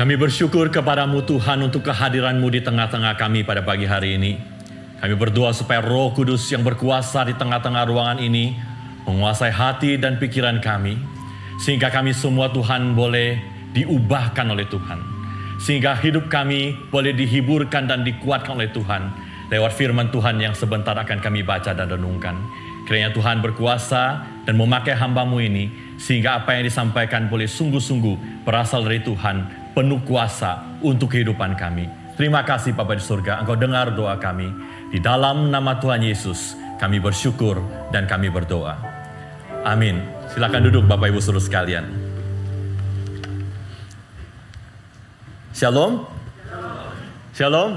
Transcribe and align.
Kami 0.00 0.16
bersyukur 0.16 0.72
kepadamu 0.72 1.20
Tuhan 1.28 1.60
untuk 1.60 1.84
kehadiranmu 1.84 2.48
di 2.48 2.64
tengah-tengah 2.64 3.20
kami 3.20 3.44
pada 3.44 3.60
pagi 3.60 3.84
hari 3.84 4.16
ini. 4.16 4.32
Kami 4.96 5.12
berdoa 5.12 5.52
supaya 5.52 5.84
roh 5.84 6.08
kudus 6.16 6.40
yang 6.48 6.64
berkuasa 6.64 7.28
di 7.28 7.36
tengah-tengah 7.36 7.84
ruangan 7.84 8.16
ini 8.16 8.56
menguasai 9.04 9.52
hati 9.52 10.00
dan 10.00 10.16
pikiran 10.16 10.56
kami. 10.64 10.96
Sehingga 11.60 11.92
kami 11.92 12.16
semua 12.16 12.48
Tuhan 12.48 12.96
boleh 12.96 13.44
diubahkan 13.76 14.48
oleh 14.48 14.64
Tuhan. 14.72 15.04
Sehingga 15.60 15.92
hidup 16.00 16.32
kami 16.32 16.72
boleh 16.88 17.12
dihiburkan 17.12 17.84
dan 17.84 18.00
dikuatkan 18.00 18.56
oleh 18.56 18.72
Tuhan. 18.72 19.12
Lewat 19.52 19.76
firman 19.76 20.08
Tuhan 20.08 20.40
yang 20.40 20.56
sebentar 20.56 20.96
akan 20.96 21.20
kami 21.20 21.44
baca 21.44 21.76
dan 21.76 21.92
renungkan. 21.92 22.40
Kiranya 22.88 23.12
Tuhan 23.12 23.44
berkuasa 23.44 24.24
dan 24.48 24.56
memakai 24.56 24.96
hambamu 24.96 25.44
ini. 25.44 25.68
Sehingga 26.00 26.40
apa 26.40 26.56
yang 26.56 26.64
disampaikan 26.64 27.28
boleh 27.28 27.44
sungguh-sungguh 27.44 28.48
berasal 28.48 28.80
dari 28.88 29.04
Tuhan 29.04 29.59
penuh 29.72 30.02
kuasa 30.04 30.78
untuk 30.82 31.14
kehidupan 31.14 31.54
kami. 31.54 31.86
Terima 32.18 32.44
kasih 32.44 32.76
Bapa 32.76 32.98
di 32.98 33.04
surga, 33.04 33.40
Engkau 33.40 33.56
dengar 33.56 33.96
doa 33.96 34.20
kami. 34.20 34.52
Di 34.92 35.00
dalam 35.00 35.48
nama 35.48 35.78
Tuhan 35.80 36.04
Yesus, 36.04 36.58
kami 36.76 37.00
bersyukur 37.00 37.62
dan 37.94 38.04
kami 38.04 38.28
berdoa. 38.28 38.76
Amin. 39.64 40.04
Silakan 40.32 40.68
duduk 40.68 40.84
Bapak 40.84 41.12
Ibu 41.12 41.20
Suruh 41.20 41.40
sekalian. 41.40 41.88
Shalom. 45.56 46.08
Shalom. 47.36 47.76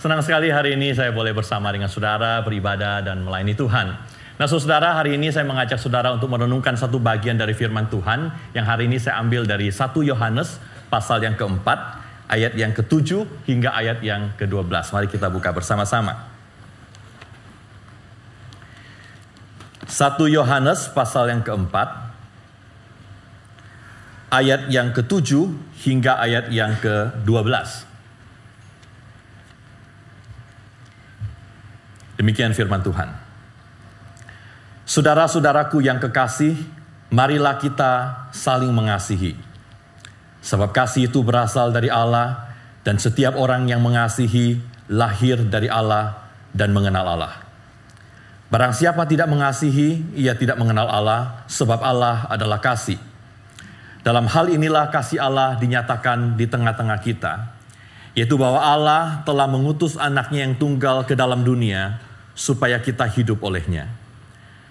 Senang 0.00 0.18
sekali 0.18 0.50
hari 0.50 0.74
ini 0.74 0.90
saya 0.96 1.14
boleh 1.14 1.30
bersama 1.30 1.70
dengan 1.70 1.86
saudara 1.86 2.42
beribadah 2.42 3.06
dan 3.06 3.22
melayani 3.22 3.54
Tuhan. 3.54 3.86
Nah 4.40 4.46
saudara 4.50 4.98
hari 4.98 5.14
ini 5.14 5.30
saya 5.30 5.46
mengajak 5.46 5.78
saudara 5.78 6.10
untuk 6.10 6.32
merenungkan 6.32 6.74
satu 6.74 6.98
bagian 6.98 7.38
dari 7.38 7.54
firman 7.54 7.86
Tuhan 7.86 8.32
yang 8.56 8.66
hari 8.66 8.90
ini 8.90 8.98
saya 8.98 9.22
ambil 9.22 9.46
dari 9.46 9.70
1 9.70 9.78
Yohanes 10.02 10.58
pasal 10.92 11.24
yang 11.24 11.32
keempat, 11.40 12.04
ayat 12.28 12.52
yang 12.52 12.76
ketujuh 12.76 13.24
hingga 13.48 13.72
ayat 13.72 14.04
yang 14.04 14.36
ke-12. 14.36 14.68
Mari 14.68 15.08
kita 15.08 15.32
buka 15.32 15.48
bersama-sama. 15.56 16.28
1 19.88 20.20
Yohanes 20.28 20.92
pasal 20.92 21.32
yang 21.32 21.40
keempat, 21.40 21.88
ayat 24.28 24.68
yang 24.68 24.92
ketujuh 24.92 25.48
hingga 25.80 26.20
ayat 26.20 26.52
yang 26.52 26.76
ke-12. 26.76 27.88
Demikian 32.20 32.52
firman 32.52 32.84
Tuhan. 32.84 33.08
Saudara-saudaraku 34.84 35.80
yang 35.80 35.96
kekasih, 35.96 36.52
marilah 37.08 37.56
kita 37.56 38.28
saling 38.30 38.70
mengasihi 38.72 39.51
Sebab 40.42 40.74
kasih 40.74 41.06
itu 41.06 41.22
berasal 41.22 41.70
dari 41.70 41.86
Allah 41.86 42.50
dan 42.82 42.98
setiap 42.98 43.38
orang 43.38 43.70
yang 43.70 43.78
mengasihi 43.78 44.58
lahir 44.90 45.38
dari 45.46 45.70
Allah 45.70 46.18
dan 46.50 46.74
mengenal 46.74 47.06
Allah. 47.06 47.34
Barang 48.52 48.76
siapa 48.76 49.08
tidak 49.08 49.32
mengasihi, 49.32 50.12
ia 50.12 50.36
tidak 50.36 50.60
mengenal 50.60 50.84
Allah 50.84 51.46
sebab 51.48 51.80
Allah 51.80 52.28
adalah 52.28 52.60
kasih. 52.60 53.00
Dalam 54.02 54.28
hal 54.28 54.50
inilah 54.50 54.92
kasih 54.92 55.22
Allah 55.22 55.56
dinyatakan 55.56 56.36
di 56.36 56.44
tengah-tengah 56.50 56.98
kita, 57.00 57.54
yaitu 58.12 58.36
bahwa 58.36 58.60
Allah 58.60 59.22
telah 59.24 59.48
mengutus 59.48 59.96
anaknya 59.96 60.44
yang 60.44 60.58
tunggal 60.58 61.06
ke 61.08 61.16
dalam 61.16 61.46
dunia 61.46 62.02
supaya 62.36 62.76
kita 62.82 63.08
hidup 63.08 63.40
olehnya. 63.40 63.88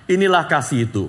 Inilah 0.06 0.46
kasih 0.46 0.86
itu, 0.86 1.08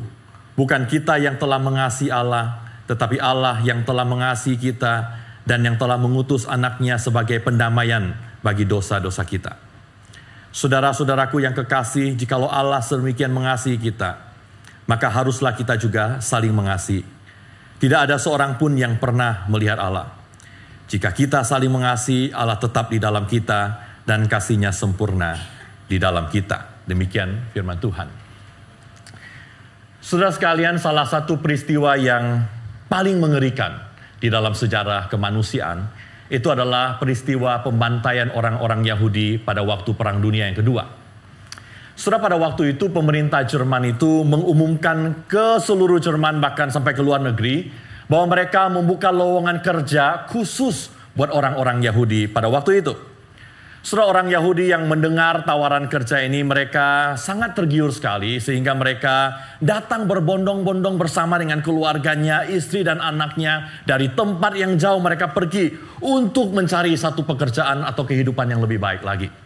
bukan 0.54 0.86
kita 0.86 1.18
yang 1.18 1.36
telah 1.36 1.58
mengasihi 1.58 2.14
Allah, 2.14 2.61
tetapi 2.86 3.22
Allah 3.22 3.62
yang 3.62 3.86
telah 3.86 4.02
mengasihi 4.02 4.58
kita 4.58 5.22
dan 5.42 5.62
yang 5.62 5.74
telah 5.78 5.98
mengutus 5.98 6.46
anaknya 6.46 6.98
sebagai 6.98 7.42
pendamaian 7.42 8.14
bagi 8.42 8.66
dosa-dosa 8.66 9.22
kita. 9.26 9.58
Saudara-saudaraku 10.52 11.40
yang 11.40 11.56
kekasih, 11.56 12.12
jikalau 12.12 12.50
Allah 12.50 12.84
sedemikian 12.84 13.32
mengasihi 13.32 13.80
kita, 13.80 14.20
maka 14.84 15.08
haruslah 15.08 15.56
kita 15.56 15.80
juga 15.80 16.20
saling 16.20 16.52
mengasihi. 16.52 17.02
Tidak 17.80 17.98
ada 17.98 18.20
seorang 18.20 18.60
pun 18.60 18.76
yang 18.76 19.00
pernah 19.00 19.48
melihat 19.48 19.80
Allah. 19.80 20.12
Jika 20.86 21.10
kita 21.10 21.40
saling 21.42 21.72
mengasihi, 21.72 22.30
Allah 22.36 22.60
tetap 22.60 22.92
di 22.92 23.00
dalam 23.00 23.24
kita 23.24 23.80
dan 24.04 24.28
kasihnya 24.28 24.70
sempurna 24.76 25.40
di 25.88 25.96
dalam 25.96 26.28
kita. 26.28 26.84
Demikian 26.84 27.50
firman 27.56 27.80
Tuhan. 27.80 28.08
Saudara 30.02 30.34
sekalian, 30.34 30.76
salah 30.76 31.08
satu 31.08 31.40
peristiwa 31.40 31.96
yang 31.96 32.44
paling 32.92 33.16
mengerikan 33.16 33.88
di 34.20 34.28
dalam 34.28 34.52
sejarah 34.52 35.08
kemanusiaan 35.08 35.88
itu 36.28 36.44
adalah 36.52 37.00
peristiwa 37.00 37.64
pembantaian 37.64 38.28
orang-orang 38.36 38.84
Yahudi 38.84 39.40
pada 39.40 39.64
waktu 39.64 39.96
Perang 39.96 40.20
Dunia 40.20 40.52
yang 40.52 40.60
kedua. 40.60 40.84
Sudah 41.96 42.20
pada 42.20 42.36
waktu 42.36 42.76
itu 42.76 42.92
pemerintah 42.92 43.48
Jerman 43.48 43.96
itu 43.96 44.28
mengumumkan 44.28 45.24
ke 45.24 45.56
seluruh 45.60 46.04
Jerman 46.04 46.40
bahkan 46.44 46.68
sampai 46.68 46.92
ke 46.92 47.00
luar 47.00 47.24
negeri 47.24 47.72
bahwa 48.12 48.36
mereka 48.36 48.68
membuka 48.68 49.08
lowongan 49.08 49.64
kerja 49.64 50.28
khusus 50.28 50.92
buat 51.16 51.32
orang-orang 51.32 51.80
Yahudi 51.80 52.28
pada 52.28 52.52
waktu 52.52 52.84
itu. 52.84 52.92
Saudara 53.82 54.14
orang 54.14 54.30
Yahudi 54.30 54.70
yang 54.70 54.86
mendengar 54.86 55.42
tawaran 55.42 55.90
kerja 55.90 56.22
ini 56.22 56.46
mereka 56.46 57.18
sangat 57.18 57.58
tergiur 57.58 57.90
sekali 57.90 58.38
sehingga 58.38 58.78
mereka 58.78 59.34
datang 59.58 60.06
berbondong-bondong 60.06 61.02
bersama 61.02 61.34
dengan 61.34 61.66
keluarganya, 61.66 62.46
istri 62.46 62.86
dan 62.86 63.02
anaknya 63.02 63.82
dari 63.82 64.06
tempat 64.14 64.54
yang 64.54 64.78
jauh 64.78 65.02
mereka 65.02 65.34
pergi 65.34 65.74
untuk 65.98 66.54
mencari 66.54 66.94
satu 66.94 67.26
pekerjaan 67.26 67.82
atau 67.82 68.06
kehidupan 68.06 68.54
yang 68.54 68.62
lebih 68.62 68.78
baik 68.78 69.02
lagi. 69.02 69.42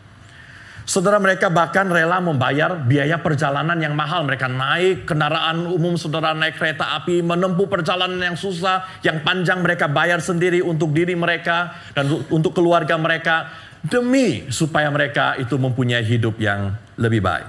Saudara 0.87 1.19
mereka 1.19 1.51
bahkan 1.51 1.91
rela 1.91 2.23
membayar 2.23 2.79
biaya 2.79 3.19
perjalanan 3.19 3.75
yang 3.75 3.99
mahal. 3.99 4.23
Mereka 4.23 4.47
naik 4.47 5.03
kendaraan 5.03 5.67
umum, 5.67 5.99
saudara 5.99 6.31
naik 6.31 6.63
kereta 6.63 6.95
api, 7.03 7.27
menempuh 7.27 7.67
perjalanan 7.67 8.23
yang 8.23 8.39
susah, 8.39 8.87
yang 9.03 9.19
panjang 9.27 9.67
mereka 9.67 9.91
bayar 9.91 10.23
sendiri 10.23 10.63
untuk 10.63 10.95
diri 10.95 11.19
mereka 11.19 11.75
dan 11.91 12.07
untuk 12.31 12.55
keluarga 12.55 12.95
mereka 12.95 13.51
demi 13.87 14.51
supaya 14.51 14.91
mereka 14.91 15.39
itu 15.39 15.55
mempunyai 15.57 16.03
hidup 16.03 16.37
yang 16.43 16.75
lebih 16.99 17.23
baik. 17.23 17.49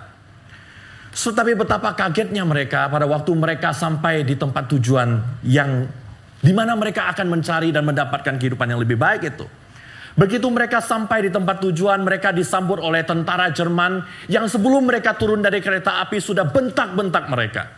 Tetapi 1.17 1.57
betapa 1.57 1.97
kagetnya 1.97 2.45
mereka 2.45 2.85
pada 2.93 3.09
waktu 3.09 3.33
mereka 3.33 3.73
sampai 3.73 4.21
di 4.21 4.37
tempat 4.37 4.69
tujuan 4.69 5.41
yang 5.41 5.89
di 6.37 6.53
mana 6.53 6.77
mereka 6.77 7.09
akan 7.09 7.33
mencari 7.33 7.73
dan 7.73 7.81
mendapatkan 7.81 8.37
kehidupan 8.37 8.69
yang 8.69 8.77
lebih 8.77 9.01
baik 9.01 9.33
itu. 9.33 9.49
Begitu 10.17 10.45
mereka 10.49 10.81
sampai 10.81 11.29
di 11.29 11.31
tempat 11.33 11.61
tujuan, 11.61 12.01
mereka 12.01 12.33
disambut 12.33 12.81
oleh 12.81 13.05
tentara 13.05 13.53
Jerman 13.53 14.01
yang 14.29 14.49
sebelum 14.49 14.89
mereka 14.89 15.13
turun 15.13 15.45
dari 15.45 15.61
kereta 15.61 16.01
api 16.05 16.17
sudah 16.17 16.45
bentak-bentak 16.49 17.29
mereka. 17.29 17.69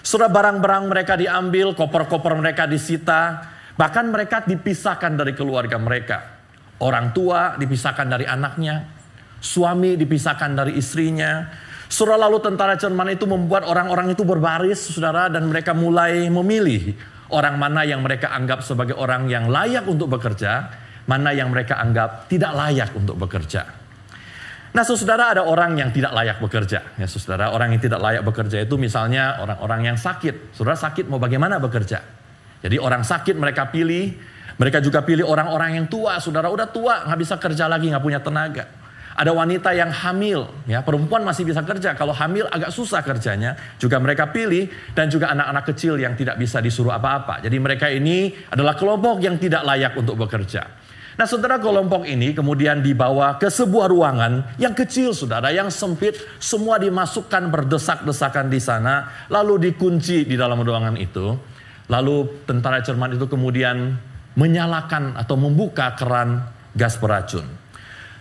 Sudah 0.00 0.32
barang-barang 0.32 0.84
mereka 0.88 1.16
diambil, 1.16 1.76
koper-koper 1.76 2.32
mereka 2.36 2.64
disita, 2.64 3.44
bahkan 3.76 4.08
mereka 4.08 4.44
dipisahkan 4.44 5.16
dari 5.16 5.32
keluarga 5.36 5.76
mereka. 5.76 6.39
Orang 6.80 7.12
tua 7.12 7.60
dipisahkan 7.60 8.08
dari 8.08 8.24
anaknya, 8.24 8.88
suami 9.36 10.00
dipisahkan 10.00 10.56
dari 10.56 10.80
istrinya. 10.80 11.44
Surah 11.90 12.16
lalu 12.16 12.40
tentara 12.40 12.78
Jerman 12.78 13.12
itu 13.12 13.28
membuat 13.28 13.68
orang-orang 13.68 14.16
itu 14.16 14.24
berbaris, 14.24 14.78
saudara, 14.78 15.28
dan 15.28 15.44
mereka 15.50 15.76
mulai 15.76 16.30
memilih 16.32 16.96
orang 17.30 17.60
mana 17.60 17.84
yang 17.84 18.00
mereka 18.00 18.32
anggap 18.32 18.64
sebagai 18.64 18.96
orang 18.96 19.28
yang 19.28 19.52
layak 19.52 19.84
untuk 19.84 20.08
bekerja, 20.08 20.72
mana 21.04 21.36
yang 21.36 21.52
mereka 21.52 21.76
anggap 21.76 22.30
tidak 22.32 22.54
layak 22.54 22.90
untuk 22.96 23.18
bekerja. 23.18 23.80
Nah, 24.70 24.86
saudara 24.86 25.34
ada 25.34 25.42
orang 25.42 25.74
yang 25.82 25.90
tidak 25.90 26.14
layak 26.14 26.38
bekerja. 26.38 26.94
Ya, 26.94 27.06
saudara, 27.10 27.50
orang 27.50 27.74
yang 27.74 27.82
tidak 27.82 27.98
layak 27.98 28.22
bekerja 28.22 28.62
itu 28.62 28.78
misalnya 28.78 29.42
orang-orang 29.42 29.90
yang 29.90 29.98
sakit. 29.98 30.54
Saudara 30.54 30.78
sakit 30.78 31.10
mau 31.10 31.18
bagaimana 31.18 31.58
bekerja? 31.58 31.98
Jadi 32.62 32.76
orang 32.78 33.02
sakit 33.02 33.34
mereka 33.34 33.66
pilih 33.74 34.14
mereka 34.60 34.76
juga 34.84 35.00
pilih 35.00 35.24
orang-orang 35.24 35.80
yang 35.80 35.86
tua, 35.88 36.20
saudara 36.20 36.52
udah 36.52 36.68
tua, 36.68 37.08
nggak 37.08 37.20
bisa 37.24 37.40
kerja 37.40 37.64
lagi, 37.64 37.88
nggak 37.88 38.04
punya 38.04 38.20
tenaga. 38.20 38.68
Ada 39.16 39.32
wanita 39.32 39.72
yang 39.72 39.88
hamil, 39.88 40.52
ya 40.68 40.84
perempuan 40.84 41.24
masih 41.24 41.48
bisa 41.48 41.64
kerja. 41.64 41.96
Kalau 41.96 42.12
hamil 42.12 42.44
agak 42.44 42.68
susah 42.68 43.00
kerjanya. 43.00 43.56
Juga 43.80 43.96
mereka 43.96 44.28
pilih 44.28 44.68
dan 44.92 45.08
juga 45.08 45.32
anak-anak 45.32 45.64
kecil 45.72 45.96
yang 45.96 46.12
tidak 46.12 46.36
bisa 46.36 46.60
disuruh 46.60 46.92
apa-apa. 46.92 47.40
Jadi 47.40 47.56
mereka 47.56 47.88
ini 47.88 48.36
adalah 48.52 48.76
kelompok 48.76 49.24
yang 49.24 49.40
tidak 49.40 49.64
layak 49.64 49.96
untuk 49.96 50.20
bekerja. 50.20 50.62
Nah 51.16 51.26
saudara 51.28 51.60
kelompok 51.60 52.08
ini 52.08 52.32
kemudian 52.32 52.80
dibawa 52.80 53.36
ke 53.36 53.48
sebuah 53.48 53.92
ruangan 53.92 54.56
yang 54.56 54.76
kecil 54.76 55.12
saudara, 55.16 55.52
yang 55.52 55.72
sempit. 55.72 56.16
Semua 56.40 56.76
dimasukkan 56.80 57.48
berdesak-desakan 57.48 58.52
di 58.52 58.60
sana. 58.60 59.24
Lalu 59.32 59.72
dikunci 59.72 60.28
di 60.28 60.36
dalam 60.36 60.60
ruangan 60.60 60.96
itu. 61.00 61.32
Lalu 61.92 62.46
tentara 62.48 62.80
Jerman 62.80 63.18
itu 63.18 63.26
kemudian 63.26 64.08
menyalakan 64.40 65.20
atau 65.20 65.36
membuka 65.36 65.92
keran 65.92 66.48
gas 66.72 66.96
beracun. 66.96 67.44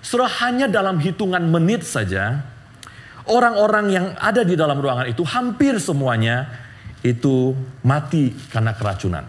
Setelah 0.04 0.31
hanya 0.44 0.68
dalam 0.68 1.00
hitungan 1.00 1.48
menit 1.48 1.88
saja, 1.88 2.44
orang-orang 3.31 3.86
yang 3.88 4.06
ada 4.19 4.44
di 4.44 4.60
dalam 4.60 4.75
ruangan 4.83 5.07
itu 5.07 5.24
hampir 5.24 5.80
semuanya 5.80 6.51
itu 7.00 7.56
mati 7.88 8.36
karena 8.51 8.75
keracunan. 8.75 9.24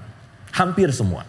Hampir 0.51 0.91
semua. 0.91 1.23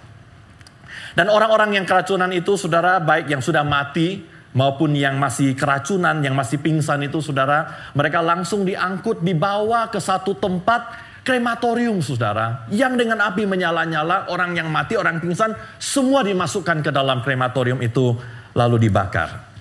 Dan 1.14 1.30
orang-orang 1.30 1.78
yang 1.78 1.86
keracunan 1.86 2.34
itu 2.34 2.58
saudara 2.58 2.98
baik 2.98 3.30
yang 3.30 3.44
sudah 3.44 3.62
mati 3.62 4.26
maupun 4.56 4.96
yang 4.96 5.20
masih 5.20 5.54
keracunan, 5.54 6.24
yang 6.24 6.34
masih 6.34 6.58
pingsan 6.58 7.04
itu 7.06 7.22
saudara, 7.22 7.92
mereka 7.94 8.20
langsung 8.24 8.66
diangkut 8.66 9.22
dibawa 9.22 9.88
ke 9.92 10.00
satu 10.00 10.36
tempat 10.36 11.11
krematorium 11.22 12.02
saudara 12.02 12.66
yang 12.74 12.98
dengan 12.98 13.22
api 13.22 13.46
menyala-nyala 13.46 14.30
orang 14.34 14.58
yang 14.58 14.68
mati 14.74 14.98
orang 14.98 15.22
pingsan 15.22 15.54
semua 15.78 16.26
dimasukkan 16.26 16.82
ke 16.82 16.90
dalam 16.90 17.22
krematorium 17.22 17.82
itu 17.82 18.18
lalu 18.58 18.90
dibakar. 18.90 19.54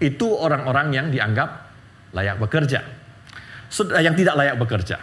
Itu 0.00 0.32
orang-orang 0.32 0.96
yang 0.96 1.06
dianggap 1.12 1.48
layak 2.16 2.40
bekerja. 2.40 2.80
Yang 4.00 4.14
tidak 4.24 4.34
layak 4.34 4.56
bekerja. 4.56 4.96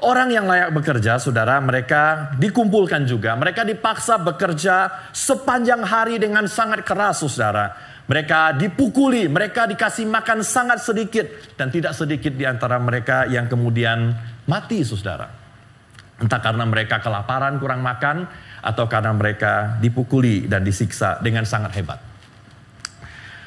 Orang 0.00 0.32
yang 0.32 0.48
layak 0.48 0.72
bekerja 0.72 1.20
saudara 1.20 1.60
mereka 1.60 2.32
dikumpulkan 2.40 3.04
juga. 3.04 3.36
Mereka 3.36 3.68
dipaksa 3.68 4.16
bekerja 4.16 4.88
sepanjang 5.12 5.84
hari 5.84 6.16
dengan 6.16 6.48
sangat 6.48 6.88
keras 6.88 7.20
saudara. 7.20 7.76
Mereka 8.08 8.58
dipukuli, 8.58 9.28
mereka 9.28 9.68
dikasih 9.68 10.08
makan 10.08 10.40
sangat 10.42 10.82
sedikit 10.82 11.54
dan 11.54 11.70
tidak 11.70 11.94
sedikit 11.94 12.32
di 12.32 12.42
antara 12.42 12.80
mereka 12.80 13.28
yang 13.28 13.46
kemudian 13.46 14.16
mati 14.50 14.82
saudara. 14.82 15.30
Entah 16.18 16.42
karena 16.42 16.66
mereka 16.66 16.98
kelaparan 16.98 17.56
kurang 17.62 17.80
makan 17.80 18.26
atau 18.60 18.84
karena 18.90 19.14
mereka 19.14 19.78
dipukuli 19.78 20.50
dan 20.50 20.66
disiksa 20.66 21.22
dengan 21.22 21.46
sangat 21.46 21.72
hebat. 21.78 22.10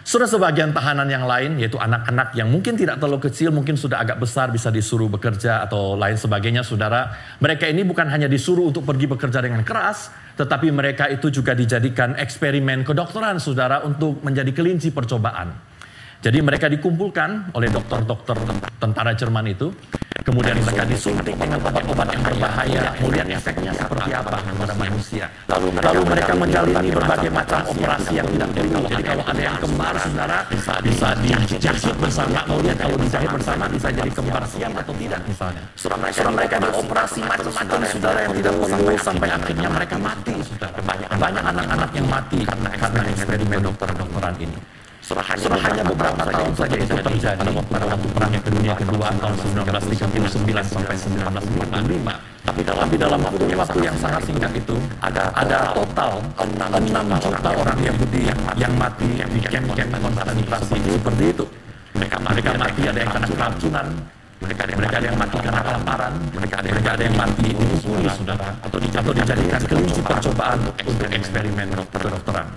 Sudah 0.04 0.28
sebagian 0.28 0.76
tahanan 0.76 1.08
yang 1.08 1.24
lain, 1.24 1.56
yaitu 1.64 1.80
anak-anak 1.80 2.36
yang 2.36 2.52
mungkin 2.52 2.76
tidak 2.76 3.00
terlalu 3.00 3.24
kecil, 3.24 3.56
mungkin 3.56 3.80
sudah 3.80 4.04
agak 4.04 4.20
besar 4.20 4.52
bisa 4.52 4.68
disuruh 4.68 5.08
bekerja 5.08 5.64
atau 5.64 5.96
lain 5.96 6.20
sebagainya, 6.20 6.60
saudara. 6.60 7.08
Mereka 7.40 7.72
ini 7.72 7.88
bukan 7.88 8.12
hanya 8.12 8.28
disuruh 8.28 8.68
untuk 8.68 8.84
pergi 8.84 9.08
bekerja 9.08 9.40
dengan 9.40 9.64
keras, 9.64 10.12
tetapi 10.36 10.76
mereka 10.76 11.08
itu 11.08 11.32
juga 11.32 11.56
dijadikan 11.56 12.20
eksperimen 12.20 12.84
kedokteran, 12.84 13.40
saudara, 13.40 13.80
untuk 13.88 14.20
menjadi 14.28 14.52
kelinci 14.52 14.92
percobaan. 14.92 15.56
Jadi 16.24 16.40
mereka 16.40 16.72
dikumpulkan 16.72 17.52
oleh 17.52 17.68
dokter-dokter 17.68 18.38
tentara 18.80 19.12
Jerman 19.12 19.44
itu 19.52 19.68
Kemudian 20.24 20.56
mereka 20.56 20.88
disuntik 20.88 21.36
dengan 21.36 21.60
obat-obat 21.60 22.08
yang 22.16 22.24
berbahaya. 22.24 22.96
Kemudian 22.96 23.28
efeknya 23.28 23.76
seperti 23.76 24.16
apa 24.16 24.40
kepada 24.40 24.74
manusia. 24.80 25.28
Lalu 25.52 25.68
mereka, 25.76 25.88
Lalu 25.92 26.02
mereka 26.08 26.34
menjalani 26.40 26.90
berbagai 26.96 27.32
macam 27.36 27.60
operasi 27.68 28.12
yang 28.24 28.28
tidak 28.32 28.50
perlu. 28.56 28.82
Jadi 28.88 29.04
kalau 29.04 29.24
ada 29.28 29.42
yang 29.44 29.58
kembar, 29.60 29.94
saudara, 30.00 30.40
bisa, 30.48 30.74
bisa 30.80 31.08
dijahit 31.20 31.96
bersama. 32.00 32.40
Kemudian 32.48 32.76
kalau 32.80 32.96
dijahit 33.04 33.30
bersama 33.36 33.64
bisa 33.68 33.88
jadi 33.92 34.12
kembar 34.16 34.44
siap 34.48 34.72
atau 34.80 34.94
tidak 34.96 35.22
misalnya. 35.28 35.64
Setelah 35.76 36.00
mereka, 36.00 36.16
Setelah 36.16 36.34
mereka 36.40 36.56
dioperasi 36.64 37.20
macam-macam 37.28 37.80
saudara 37.84 38.20
yang 38.24 38.34
tidak 38.40 38.54
perlu 38.64 38.96
sampai 38.96 39.28
akhirnya 39.28 39.70
mereka 39.76 39.96
mati. 40.00 40.36
Banyak 40.88 41.10
banyak 41.20 41.44
anak-anak 41.52 41.90
yang 41.92 42.08
mati 42.08 42.40
karena 42.48 42.70
eksperimen 43.12 43.60
dokter-dokteran 43.60 44.36
ini. 44.40 44.83
Setelah 45.04 45.60
hanya 45.60 45.84
beberapa 45.84 46.24
tahun 46.32 46.54
saja. 46.56 46.76
Itu 46.80 46.96
terjadi 46.96 47.48
pada 47.68 47.86
waktu, 47.92 48.08
perang 48.16 48.32
dunia 48.40 48.74
kedua 48.80 49.08
tahun 49.20 49.36
1939 49.68 50.64
sampai 50.64 50.96
1945. 50.96 52.16
Tapi 52.44 52.60
dalam, 52.64 52.80
tapi 52.88 52.96
dalam 52.96 53.20
waktu, 53.20 53.44
waktu 53.52 53.80
yang 53.84 53.98
sangat 54.00 54.24
singkat 54.24 54.52
itu 54.56 54.76
ada 55.04 55.28
ada 55.36 55.76
total 55.76 56.24
6 56.40 57.20
juta 57.20 57.50
orang 57.52 57.80
Yahudi 57.84 58.32
yang, 58.32 58.40
yang 58.56 58.74
mati 58.80 59.08
di 59.12 59.40
camp-camp 59.44 59.92
konsentrasi 60.00 60.76
seperti 60.80 61.24
itu. 61.36 61.46
Mereka, 62.00 62.18
mereka 62.24 62.52
mati 62.56 62.82
ada 62.88 63.00
yang 63.04 63.12
karena 63.12 63.28
keracunan, 63.28 63.88
mereka 64.40 64.62
ada, 64.66 64.74
mereka 64.76 64.96
ada 64.98 65.08
yang 65.08 65.20
mati 65.20 65.38
karena 65.40 65.62
kelaparan, 65.62 66.14
mereka 66.32 66.56
ada, 66.58 66.68
mereka 66.74 66.90
ada 66.96 67.04
yang 67.04 67.18
mati 67.20 67.48
dipukuli 67.54 68.10
saudara, 68.10 68.50
atau 68.66 68.78
dijadikan 69.14 69.62
kelinci 69.68 70.02
percobaan 70.02 70.60
untuk 70.88 71.10
eksperimen 71.12 71.68
kedokteran. 71.92 72.48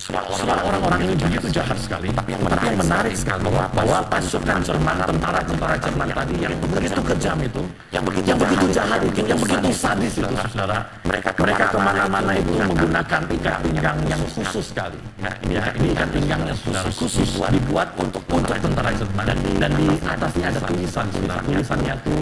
Semua 0.00 0.56
orang-orang 0.64 1.12
ini 1.12 1.12
begitu 1.12 1.60
jahat 1.60 1.76
sekali. 1.76 2.08
Tapi 2.08 2.32
yang 2.32 2.40
menarik, 2.40 2.72
menarik 2.72 3.12
sekali 3.12 3.44
bahwa, 3.44 3.68
bahwa 3.76 3.98
pasukan 4.08 4.58
Jerman, 4.64 4.96
tentara-tentara 4.96 5.76
Jerman 5.76 6.08
tadi 6.08 6.34
yang 6.40 6.56
begitu 6.56 7.00
kejam 7.04 7.36
itu, 7.44 7.62
yang 7.92 8.04
begitu, 8.08 8.26
yang 8.32 8.40
begitu 8.40 8.64
jahat 8.72 9.00
itu, 9.04 9.20
yang 9.28 9.36
begitu 9.36 9.68
sadis 9.76 10.16
itu, 10.16 10.32
saudara. 10.48 10.88
Mereka 11.04 11.36
mereka 11.36 11.64
ke 11.68 11.78
mana-mana 11.84 12.32
itu 12.32 12.52
menggunakan 12.56 13.20
ikan 13.28 13.56
pinggang 13.60 13.98
yang 14.08 14.20
khusus 14.24 14.72
sekali. 14.72 14.96
Nah, 15.20 15.36
ini, 15.44 15.60
ini 15.60 15.86
ikan 15.92 16.08
pinggang 16.16 16.42
yang 16.48 16.56
khusus, 16.56 16.96
khusus 16.96 17.30
dibuat 17.52 17.92
untuk 18.00 18.24
untuk 18.32 18.56
tentara 18.56 18.88
Jerman 18.96 19.24
dan, 19.28 19.38
dan 19.60 19.70
di 19.76 19.86
atasnya 20.00 20.46
ada 20.48 20.60
tulisan, 20.64 21.06
saudara. 21.12 21.44
Tulisannya 21.44 21.92
itu 22.00 22.12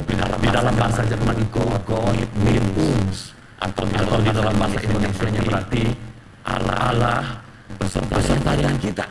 di 0.42 0.48
dalam 0.50 0.74
bahasa 0.74 1.06
Jerman 1.06 1.36
itu 1.38 1.62
God, 1.86 2.18
mit 2.42 2.64
uns 2.74 3.30
atau 3.62 3.86
di 3.86 4.30
dalam 4.34 4.54
bahasa 4.58 4.82
Indonesia 4.82 5.42
berarti 5.46 5.82
Allah 6.42 6.78
Allah 6.90 7.47
beserta 7.78 8.52
dengan 8.58 8.76
kita 8.82 9.06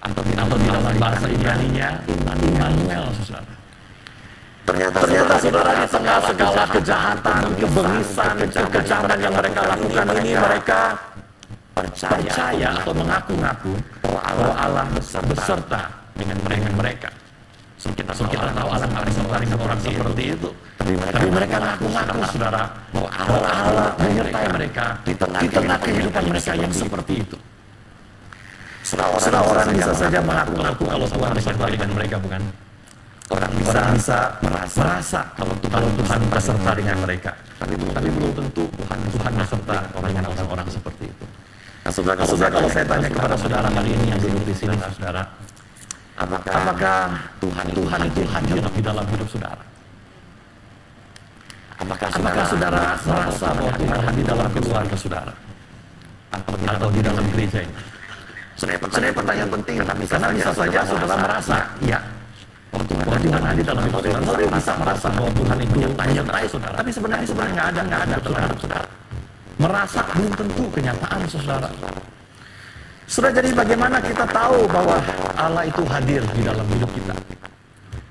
atau 0.00 0.22
di 0.24 0.32
dalam, 0.32 0.96
bahasa 0.96 1.26
Ibrani-nya 1.28 1.88
Immanuel 2.08 3.04
saudara. 3.20 3.54
Ternyata, 4.64 4.96
ternyata 5.02 5.34
saudara 5.40 5.70
di 5.76 5.86
tengah 5.88 6.18
segala 6.24 6.64
kejahatan, 6.68 7.42
kebengisan, 7.58 8.34
kekejaman 8.48 9.18
yang 9.18 9.34
mereka 9.34 9.60
lakukan 9.66 10.06
ini 10.20 10.32
mereka 10.36 10.80
percaya, 11.74 12.12
percaya 12.16 12.68
atau 12.80 12.92
mengaku-ngaku 12.94 13.72
bahwa 14.04 14.20
Allah, 14.24 14.52
Allah 14.60 14.84
beserta, 14.94 15.26
beserta 15.26 15.80
dengan 16.16 16.38
mereka 16.44 16.68
mereka. 16.76 17.10
So, 17.80 17.88
kita, 17.96 18.12
so, 18.12 18.28
kita 18.28 18.52
tahu 18.52 18.68
Allah 18.68 18.88
nggak 18.88 19.04
beserta 19.08 19.36
dengan 19.40 19.58
orang 19.64 19.80
seperti 19.80 20.22
itu. 20.36 20.48
Tapi 20.80 20.92
mereka, 20.96 21.16
Tapi 21.16 21.28
mereka 21.32 21.56
ngaku-ngaku 21.60 22.20
saudara 22.28 22.62
bahwa 22.92 23.10
Allah, 23.12 23.52
Allah 23.68 23.88
menyertai 24.00 24.46
mereka 24.52 24.84
di 25.04 25.14
tengah, 25.16 25.40
di 25.40 25.48
tengah 25.48 25.76
kehidupan 25.80 26.22
mereka 26.28 26.52
yang 26.56 26.72
seperti 26.72 27.14
itu. 27.24 27.36
Setelah 28.80 29.44
orang, 29.44 29.68
bisa 29.76 29.92
saja 29.92 30.18
mengaku-ngaku 30.24 30.82
kalau 30.88 31.06
Tuhan 31.06 31.30
beserta 31.36 31.64
dengan 31.68 31.90
mereka 31.92 32.16
bukan? 32.16 32.42
Orang 33.30 33.52
bisa, 33.54 33.70
orang 33.70 33.94
bisa 33.94 34.18
merasa, 34.42 34.80
merasa 34.82 35.20
kalau 35.38 35.54
Tuhan, 35.62 35.70
kalau 35.70 35.90
Tuhan 36.02 36.20
beserta 36.26 36.70
dengan 36.74 36.96
mereka. 37.06 37.32
Tapi 37.60 37.72
belum, 37.78 37.92
tapi 37.94 38.08
belum 38.10 38.30
tentu 38.34 38.64
Tuhan 38.74 38.98
Tuhan 39.14 39.32
beserta 39.38 39.76
dengan 39.86 40.24
orang-orang 40.26 40.66
seperti 40.66 41.04
itu. 41.06 41.24
Nah, 41.80 41.92
saudara, 41.94 42.16
kalau, 42.18 42.30
saudara, 42.34 42.52
kalau 42.58 42.68
saya 42.72 42.84
tanya 42.88 43.08
kepada 43.12 43.34
saudara 43.38 43.68
hari 43.70 43.90
ini 43.94 44.06
yang 44.10 44.18
duduk 44.18 44.44
di 44.48 44.54
sini, 44.56 44.74
saudara, 44.98 45.22
apakah, 46.18 46.52
apakah 46.52 47.00
Tuhan 47.38 47.66
Tuhan 47.70 48.00
itu 48.10 48.20
hadir 48.26 48.56
di 48.58 48.82
dalam 48.82 49.04
hidup 49.06 49.28
saudara? 49.30 49.64
Apakah 51.80 52.08
apakah 52.12 52.44
saudara 52.44 52.82
merasa 52.98 53.46
bahwa 53.56 53.72
Tuhan 53.78 54.00
hadir 54.04 54.24
dalam 54.26 54.48
keluarga 54.52 54.96
saudara? 54.98 55.34
Atau 56.34 56.88
di 56.92 57.00
dalam 57.00 57.24
gereja 57.32 57.62
ini? 57.62 57.99
Sebenarnya 58.60 58.82
pertanyaan, 58.84 59.16
pertanyaan 59.16 59.50
penting 59.56 59.74
karena 59.80 59.94
bisa 60.36 60.52
saja 60.52 60.80
saudara 60.84 61.16
merasa, 61.16 61.58
ya, 61.80 61.96
Oh 62.70 62.82
Tuhan, 62.86 63.02
oh, 63.02 63.18
Tuhan 63.18 63.42
dalam 63.66 63.82
hidup 63.82 63.98
saudara. 63.98 64.22
Saudara 64.22 64.46
bisa 64.54 64.72
merasa 64.78 65.08
bahwa 65.10 65.30
Tuhan 65.34 65.56
itu 65.58 65.76
menyertai 65.98 66.46
saudara. 66.46 66.74
Tapi 66.78 66.90
sebenarnya 66.94 67.26
sebenarnya 67.26 67.54
nggak 67.56 67.68
ada 67.72 67.80
nggak 67.82 68.00
ada 68.06 68.16
saudara. 68.22 68.54
saudara. 68.62 68.86
Merasa 69.60 70.00
belum 70.14 70.32
tentu 70.38 70.64
kenyataan 70.70 71.20
saudara. 71.26 71.70
Sudah 73.10 73.30
jadi 73.34 73.50
bagaimana 73.50 73.98
kita 73.98 74.22
tahu 74.30 74.70
bahwa 74.70 74.96
Allah 75.34 75.64
itu 75.66 75.82
hadir 75.82 76.22
di 76.30 76.42
dalam 76.46 76.66
hidup 76.70 76.90
kita? 76.94 77.14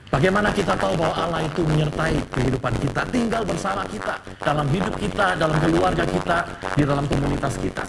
Bagaimana 0.10 0.50
kita 0.52 0.74
tahu 0.76 0.94
bahwa 1.00 1.16
Allah 1.16 1.42
itu 1.46 1.62
menyertai 1.64 2.18
kehidupan 2.34 2.74
kita, 2.84 3.02
tinggal 3.14 3.46
bersama 3.48 3.86
kita, 3.88 4.18
dalam 4.44 4.68
hidup 4.74 4.92
kita, 5.00 5.38
dalam 5.40 5.56
keluarga 5.62 6.04
kita, 6.04 6.38
di 6.76 6.84
dalam 6.84 7.06
komunitas 7.08 7.54
kita. 7.62 7.86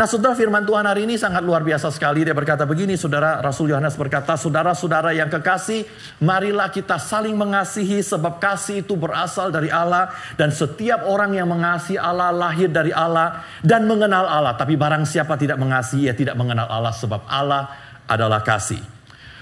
Nah 0.00 0.08
saudara 0.08 0.32
firman 0.32 0.64
Tuhan 0.64 0.88
hari 0.88 1.04
ini 1.04 1.20
sangat 1.20 1.44
luar 1.44 1.60
biasa 1.60 1.92
sekali. 1.92 2.24
Dia 2.24 2.32
berkata 2.32 2.64
begini 2.64 2.96
saudara, 2.96 3.36
Rasul 3.44 3.68
Yohanes 3.68 4.00
berkata, 4.00 4.32
Saudara-saudara 4.32 5.12
yang 5.12 5.28
kekasih, 5.28 5.84
marilah 6.24 6.72
kita 6.72 6.96
saling 6.96 7.36
mengasihi 7.36 8.00
sebab 8.00 8.40
kasih 8.40 8.80
itu 8.80 8.96
berasal 8.96 9.52
dari 9.52 9.68
Allah. 9.68 10.08
Dan 10.40 10.56
setiap 10.56 11.04
orang 11.04 11.36
yang 11.36 11.52
mengasihi 11.52 12.00
Allah 12.00 12.32
lahir 12.32 12.72
dari 12.72 12.96
Allah 12.96 13.44
dan 13.60 13.84
mengenal 13.84 14.24
Allah. 14.24 14.56
Tapi 14.56 14.72
barang 14.72 15.04
siapa 15.04 15.36
tidak 15.36 15.60
mengasihi, 15.60 16.08
ia 16.08 16.16
tidak 16.16 16.32
mengenal 16.32 16.64
Allah 16.64 16.96
sebab 16.96 17.20
Allah 17.28 17.68
adalah 18.08 18.40
kasih. 18.40 18.80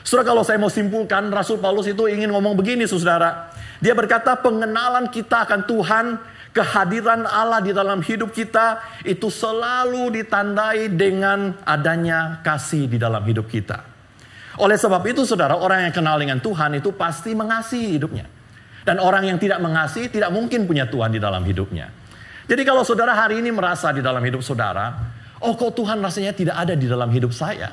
Saudara 0.03 0.27
kalau 0.27 0.43
saya 0.43 0.59
mau 0.59 0.75
simpulkan, 0.75 1.31
Rasul 1.31 1.63
Paulus 1.63 1.87
itu 1.87 2.11
ingin 2.11 2.35
ngomong 2.35 2.59
begini 2.59 2.83
saudara. 2.91 3.55
Dia 3.79 3.95
berkata 3.95 4.35
pengenalan 4.35 5.07
kita 5.07 5.47
akan 5.47 5.71
Tuhan 5.71 6.07
kehadiran 6.53 7.29
Allah 7.29 7.61
di 7.61 7.71
dalam 7.71 8.01
hidup 8.01 8.33
kita 8.33 8.81
itu 9.05 9.29
selalu 9.29 10.23
ditandai 10.23 10.91
dengan 10.93 11.55
adanya 11.63 12.41
kasih 12.43 12.89
di 12.89 12.99
dalam 12.99 13.23
hidup 13.23 13.47
kita. 13.47 13.85
Oleh 14.59 14.75
sebab 14.75 15.03
itu 15.07 15.23
saudara, 15.23 15.55
orang 15.55 15.87
yang 15.87 15.95
kenal 15.95 16.19
dengan 16.19 16.43
Tuhan 16.43 16.83
itu 16.83 16.91
pasti 16.91 17.31
mengasihi 17.31 17.95
hidupnya. 17.95 18.27
Dan 18.83 18.99
orang 18.99 19.29
yang 19.29 19.39
tidak 19.39 19.63
mengasihi 19.63 20.11
tidak 20.11 20.35
mungkin 20.35 20.67
punya 20.67 20.89
Tuhan 20.89 21.15
di 21.15 21.21
dalam 21.23 21.45
hidupnya. 21.47 21.93
Jadi 22.49 22.63
kalau 22.65 22.83
saudara 22.83 23.13
hari 23.13 23.39
ini 23.45 23.53
merasa 23.53 23.93
di 23.93 24.01
dalam 24.01 24.25
hidup 24.25 24.41
saudara, 24.41 24.97
oh 25.45 25.55
kok 25.55 25.77
Tuhan 25.77 26.01
rasanya 26.01 26.33
tidak 26.33 26.57
ada 26.57 26.75
di 26.75 26.89
dalam 26.89 27.13
hidup 27.13 27.31
saya. 27.31 27.71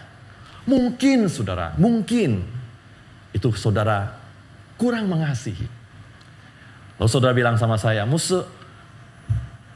Mungkin 0.68 1.32
saudara, 1.32 1.74
mungkin 1.80 2.44
itu 3.32 3.50
saudara 3.56 4.12
kurang 4.76 5.08
mengasihi. 5.08 5.66
Lalu 7.00 7.10
saudara 7.12 7.34
bilang 7.36 7.56
sama 7.56 7.80
saya, 7.80 8.04
musuh 8.04 8.44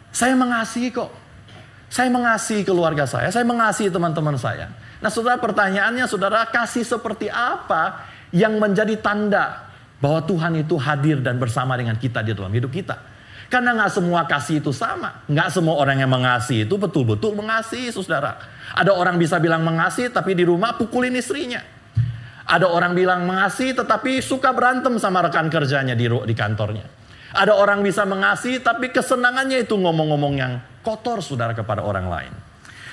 saya 0.10 0.34
mengasihi 0.34 0.90
kok. 0.94 1.12
Saya 1.90 2.14
mengasihi 2.14 2.62
keluarga 2.62 3.10
saya, 3.10 3.34
saya 3.34 3.42
mengasihi 3.42 3.90
teman-teman 3.90 4.38
saya. 4.38 4.70
Nah 5.02 5.10
saudara 5.10 5.42
pertanyaannya 5.42 6.06
saudara 6.06 6.46
kasih 6.46 6.86
seperti 6.86 7.34
apa 7.34 8.06
yang 8.30 8.62
menjadi 8.62 8.94
tanda 9.02 9.74
bahwa 9.98 10.22
Tuhan 10.22 10.62
itu 10.62 10.78
hadir 10.78 11.18
dan 11.26 11.42
bersama 11.42 11.74
dengan 11.74 11.98
kita 11.98 12.22
di 12.22 12.38
dalam 12.38 12.54
hidup 12.54 12.70
kita. 12.70 13.02
Karena 13.50 13.74
nggak 13.74 13.90
semua 13.90 14.30
kasih 14.30 14.62
itu 14.62 14.70
sama. 14.70 15.26
Nggak 15.26 15.50
semua 15.50 15.82
orang 15.82 15.98
yang 15.98 16.14
mengasihi 16.14 16.70
itu 16.70 16.78
betul-betul 16.78 17.34
mengasihi 17.34 17.90
saudara. 17.90 18.38
Ada 18.78 18.94
orang 18.94 19.18
bisa 19.18 19.42
bilang 19.42 19.66
mengasihi 19.66 20.14
tapi 20.14 20.38
di 20.38 20.46
rumah 20.46 20.78
pukulin 20.78 21.18
istrinya. 21.18 21.58
Ada 22.46 22.70
orang 22.70 22.94
bilang 22.94 23.26
mengasihi 23.26 23.74
tetapi 23.74 24.22
suka 24.22 24.54
berantem 24.54 24.94
sama 25.02 25.26
rekan 25.26 25.50
kerjanya 25.50 25.98
di, 25.98 26.06
di 26.06 26.36
kantornya. 26.38 26.99
Ada 27.40 27.56
orang 27.56 27.80
bisa 27.80 28.04
mengasihi 28.04 28.60
tapi 28.60 28.92
kesenangannya 28.92 29.64
itu 29.64 29.80
ngomong-ngomong 29.80 30.34
yang 30.36 30.60
kotor 30.84 31.24
saudara 31.24 31.56
kepada 31.56 31.88
orang 31.88 32.12
lain. 32.12 32.34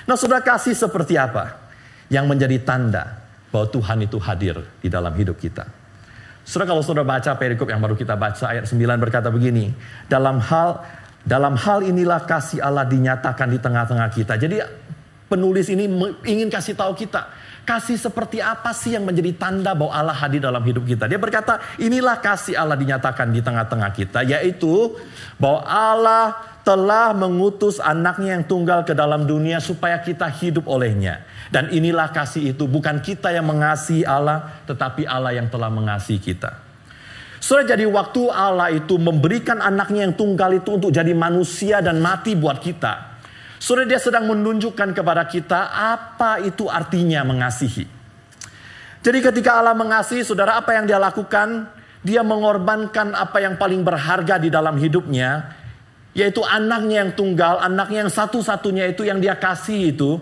Nah 0.06 0.14
saudara 0.14 0.38
kasih 0.38 0.70
seperti 0.70 1.18
apa? 1.18 1.58
Yang 2.06 2.24
menjadi 2.30 2.56
tanda 2.62 3.26
bahwa 3.50 3.66
Tuhan 3.74 4.06
itu 4.06 4.22
hadir 4.22 4.62
di 4.78 4.86
dalam 4.86 5.10
hidup 5.18 5.34
kita. 5.34 5.66
Saudara 6.46 6.70
kalau 6.70 6.82
saudara 6.86 7.02
baca 7.02 7.34
perikop 7.34 7.66
yang 7.66 7.82
baru 7.82 7.98
kita 7.98 8.14
baca 8.14 8.54
ayat 8.54 8.70
9 8.70 9.02
berkata 9.02 9.34
begini. 9.34 9.74
Dalam 10.06 10.38
hal 10.38 10.78
dalam 11.26 11.58
hal 11.58 11.82
inilah 11.82 12.22
kasih 12.22 12.62
Allah 12.62 12.86
dinyatakan 12.86 13.50
di 13.50 13.58
tengah-tengah 13.58 14.08
kita. 14.14 14.38
Jadi 14.38 14.62
penulis 15.26 15.66
ini 15.74 15.90
ingin 16.22 16.46
kasih 16.46 16.78
tahu 16.78 16.94
kita 16.94 17.26
Kasih 17.66 17.98
seperti 17.98 18.38
apa 18.38 18.70
sih 18.70 18.94
yang 18.94 19.02
menjadi 19.02 19.34
tanda 19.34 19.74
bahwa 19.74 19.90
Allah 19.90 20.14
hadir 20.14 20.38
dalam 20.38 20.62
hidup 20.62 20.86
kita? 20.86 21.10
Dia 21.10 21.18
berkata, 21.18 21.58
inilah 21.82 22.22
kasih 22.22 22.54
Allah 22.54 22.78
dinyatakan 22.78 23.34
di 23.34 23.42
tengah-tengah 23.42 23.90
kita, 23.90 24.22
yaitu 24.22 24.94
bahwa 25.34 25.66
Allah 25.66 26.38
telah 26.62 27.10
mengutus 27.10 27.82
anaknya 27.82 28.38
yang 28.38 28.46
tunggal 28.46 28.86
ke 28.86 28.94
dalam 28.94 29.26
dunia 29.26 29.58
supaya 29.58 29.98
kita 29.98 30.30
hidup 30.30 30.70
olehnya. 30.70 31.26
Dan 31.50 31.74
inilah 31.74 32.14
kasih 32.14 32.54
itu, 32.54 32.70
bukan 32.70 33.02
kita 33.02 33.34
yang 33.34 33.50
mengasihi 33.50 34.06
Allah, 34.06 34.62
tetapi 34.70 35.02
Allah 35.02 35.34
yang 35.34 35.50
telah 35.50 35.66
mengasihi 35.66 36.22
kita. 36.22 36.62
Sudah 37.42 37.62
jadi 37.62 37.86
waktu 37.86 38.30
Allah 38.30 38.74
itu 38.74 38.98
memberikan 38.98 39.62
anaknya 39.62 40.10
yang 40.10 40.14
tunggal 40.18 40.50
itu 40.54 40.74
untuk 40.74 40.90
jadi 40.90 41.14
manusia 41.14 41.78
dan 41.78 42.02
mati 42.02 42.34
buat 42.34 42.58
kita. 42.58 43.05
Saudara 43.56 43.88
dia 43.88 44.00
sedang 44.00 44.28
menunjukkan 44.28 44.92
kepada 44.92 45.24
kita 45.24 45.72
apa 45.72 46.44
itu 46.44 46.68
artinya 46.68 47.24
mengasihi. 47.24 47.88
Jadi 49.00 49.18
ketika 49.22 49.62
Allah 49.62 49.72
mengasihi, 49.72 50.26
saudara 50.26 50.58
apa 50.58 50.74
yang 50.74 50.84
dia 50.84 50.98
lakukan? 50.98 51.70
Dia 52.02 52.26
mengorbankan 52.26 53.14
apa 53.14 53.38
yang 53.38 53.54
paling 53.54 53.86
berharga 53.86 54.38
di 54.38 54.50
dalam 54.50 54.74
hidupnya. 54.76 55.54
Yaitu 56.10 56.42
anaknya 56.42 57.06
yang 57.06 57.12
tunggal, 57.14 57.62
anaknya 57.62 58.06
yang 58.06 58.12
satu-satunya 58.12 58.90
itu 58.90 59.06
yang 59.06 59.22
dia 59.22 59.38
kasih 59.38 59.94
itu. 59.94 60.18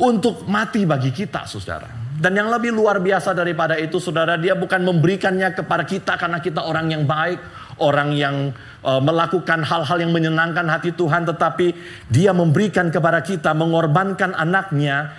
Untuk 0.00 0.46
mati 0.46 0.86
bagi 0.86 1.10
kita 1.10 1.44
saudara. 1.44 1.90
Dan 2.20 2.36
yang 2.36 2.48
lebih 2.48 2.72
luar 2.72 3.02
biasa 3.02 3.36
daripada 3.36 3.76
itu 3.76 3.98
saudara, 4.00 4.38
dia 4.38 4.54
bukan 4.56 4.80
memberikannya 4.80 5.50
kepada 5.56 5.84
kita 5.84 6.14
karena 6.16 6.38
kita 6.40 6.62
orang 6.62 6.94
yang 6.94 7.04
baik 7.04 7.42
orang 7.80 8.12
yang 8.14 8.52
uh, 8.84 9.00
melakukan 9.00 9.64
hal-hal 9.64 9.98
yang 9.98 10.12
menyenangkan 10.12 10.68
hati 10.68 10.92
Tuhan, 10.92 11.26
tetapi 11.26 11.72
Dia 12.12 12.30
memberikan 12.36 12.92
kepada 12.92 13.24
kita, 13.24 13.56
mengorbankan 13.56 14.36
anaknya 14.36 15.16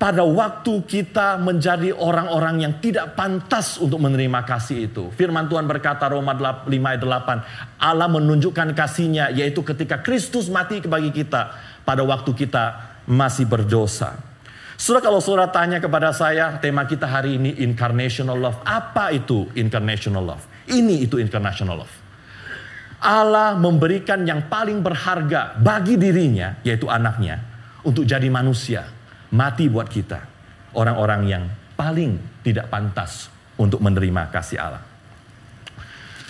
pada 0.00 0.24
waktu 0.24 0.80
kita 0.88 1.36
menjadi 1.36 1.92
orang-orang 1.92 2.64
yang 2.64 2.72
tidak 2.80 3.12
pantas 3.12 3.76
untuk 3.76 4.00
menerima 4.00 4.48
kasih 4.48 4.88
itu. 4.88 5.12
Firman 5.12 5.44
Tuhan 5.44 5.68
berkata 5.68 6.08
Roma 6.08 6.32
5 6.32 6.64
ayat 6.64 7.04
8, 7.04 7.84
Allah 7.84 8.08
menunjukkan 8.08 8.72
kasihnya 8.72 9.28
yaitu 9.36 9.60
ketika 9.60 10.00
Kristus 10.00 10.48
mati 10.48 10.80
bagi 10.80 11.12
kita 11.12 11.52
pada 11.84 12.00
waktu 12.00 12.32
kita 12.32 12.64
masih 13.04 13.44
berdosa. 13.44 14.16
Sudah 14.80 15.04
kalau 15.04 15.20
saudara 15.20 15.52
tanya 15.52 15.76
kepada 15.76 16.08
saya, 16.16 16.56
tema 16.56 16.88
kita 16.88 17.04
hari 17.04 17.36
ini 17.36 17.60
incarnational 17.60 18.40
love. 18.40 18.56
Apa 18.64 19.12
itu 19.12 19.52
incarnational 19.52 20.24
love? 20.24 20.40
Ini 20.70 21.10
itu 21.10 21.18
incarnational 21.18 21.82
love. 21.82 21.96
Allah 23.00 23.56
memberikan 23.58 24.22
yang 24.22 24.46
paling 24.46 24.84
berharga 24.84 25.58
bagi 25.58 25.96
dirinya, 25.96 26.60
yaitu 26.62 26.86
anaknya, 26.86 27.42
untuk 27.82 28.06
jadi 28.06 28.28
manusia, 28.30 28.86
mati 29.34 29.66
buat 29.66 29.90
kita. 29.90 30.20
Orang-orang 30.76 31.22
yang 31.26 31.44
paling 31.74 32.20
tidak 32.46 32.70
pantas 32.70 33.32
untuk 33.58 33.82
menerima 33.82 34.30
kasih 34.30 34.62
Allah. 34.62 34.84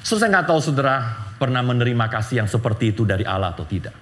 So, 0.00 0.16
saya 0.16 0.32
nggak 0.32 0.48
tahu 0.48 0.60
saudara 0.62 1.28
pernah 1.36 1.60
menerima 1.60 2.06
kasih 2.08 2.40
yang 2.40 2.48
seperti 2.48 2.96
itu 2.96 3.04
dari 3.04 3.26
Allah 3.26 3.52
atau 3.52 3.68
tidak. 3.68 3.92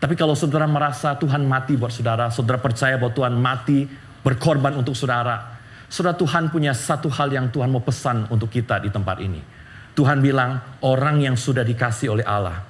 Tapi 0.00 0.14
kalau 0.16 0.32
saudara 0.32 0.64
merasa 0.64 1.18
Tuhan 1.20 1.44
mati 1.44 1.76
buat 1.76 1.92
saudara, 1.92 2.32
saudara 2.32 2.56
percaya 2.62 2.96
bahwa 2.96 3.12
Tuhan 3.12 3.34
mati 3.36 3.84
berkorban 4.24 4.72
untuk 4.80 4.96
saudara. 4.96 5.60
Saudara 5.90 6.16
Tuhan 6.16 6.48
punya 6.48 6.72
satu 6.72 7.12
hal 7.12 7.28
yang 7.28 7.52
Tuhan 7.52 7.68
mau 7.68 7.84
pesan 7.84 8.30
untuk 8.32 8.48
kita 8.48 8.80
di 8.80 8.88
tempat 8.88 9.20
ini 9.20 9.53
Tuhan 9.94 10.18
bilang 10.18 10.58
orang 10.82 11.22
yang 11.22 11.38
sudah 11.38 11.62
dikasih 11.62 12.18
oleh 12.18 12.26
Allah. 12.26 12.66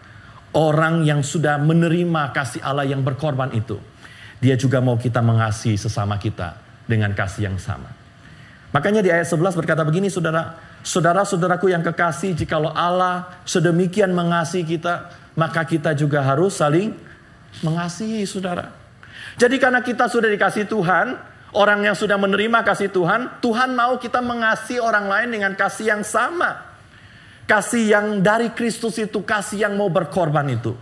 Orang 0.54 1.02
yang 1.02 1.24
sudah 1.24 1.58
menerima 1.58 2.30
kasih 2.30 2.62
Allah 2.62 2.86
yang 2.86 3.02
berkorban 3.02 3.50
itu. 3.56 3.80
Dia 4.38 4.54
juga 4.54 4.78
mau 4.78 4.94
kita 5.00 5.24
mengasihi 5.24 5.74
sesama 5.74 6.20
kita 6.20 6.60
dengan 6.84 7.10
kasih 7.16 7.48
yang 7.50 7.56
sama. 7.56 7.90
Makanya 8.70 9.00
di 9.00 9.10
ayat 9.10 9.26
11 9.26 9.56
berkata 9.56 9.82
begini 9.82 10.12
saudara. 10.12 10.60
Saudara-saudaraku 10.84 11.72
yang 11.72 11.80
kekasih 11.80 12.36
jikalau 12.36 12.68
Allah 12.70 13.40
sedemikian 13.48 14.12
mengasihi 14.12 14.76
kita. 14.76 15.10
Maka 15.34 15.64
kita 15.66 15.96
juga 15.96 16.22
harus 16.22 16.60
saling 16.60 16.94
mengasihi 17.64 18.22
saudara. 18.28 18.70
Jadi 19.40 19.56
karena 19.58 19.80
kita 19.80 20.06
sudah 20.12 20.28
dikasih 20.28 20.68
Tuhan. 20.68 21.18
Orang 21.54 21.86
yang 21.86 21.94
sudah 21.94 22.18
menerima 22.18 22.66
kasih 22.66 22.90
Tuhan. 22.90 23.38
Tuhan 23.38 23.78
mau 23.78 23.94
kita 23.96 24.18
mengasihi 24.18 24.82
orang 24.82 25.06
lain 25.06 25.28
dengan 25.38 25.52
kasih 25.54 25.94
yang 25.94 26.02
sama. 26.02 26.73
Kasih 27.44 27.92
yang 27.92 28.06
dari 28.24 28.56
Kristus 28.56 28.96
itu, 28.96 29.20
kasih 29.20 29.68
yang 29.68 29.76
mau 29.76 29.92
berkorban 29.92 30.48
itu. 30.48 30.72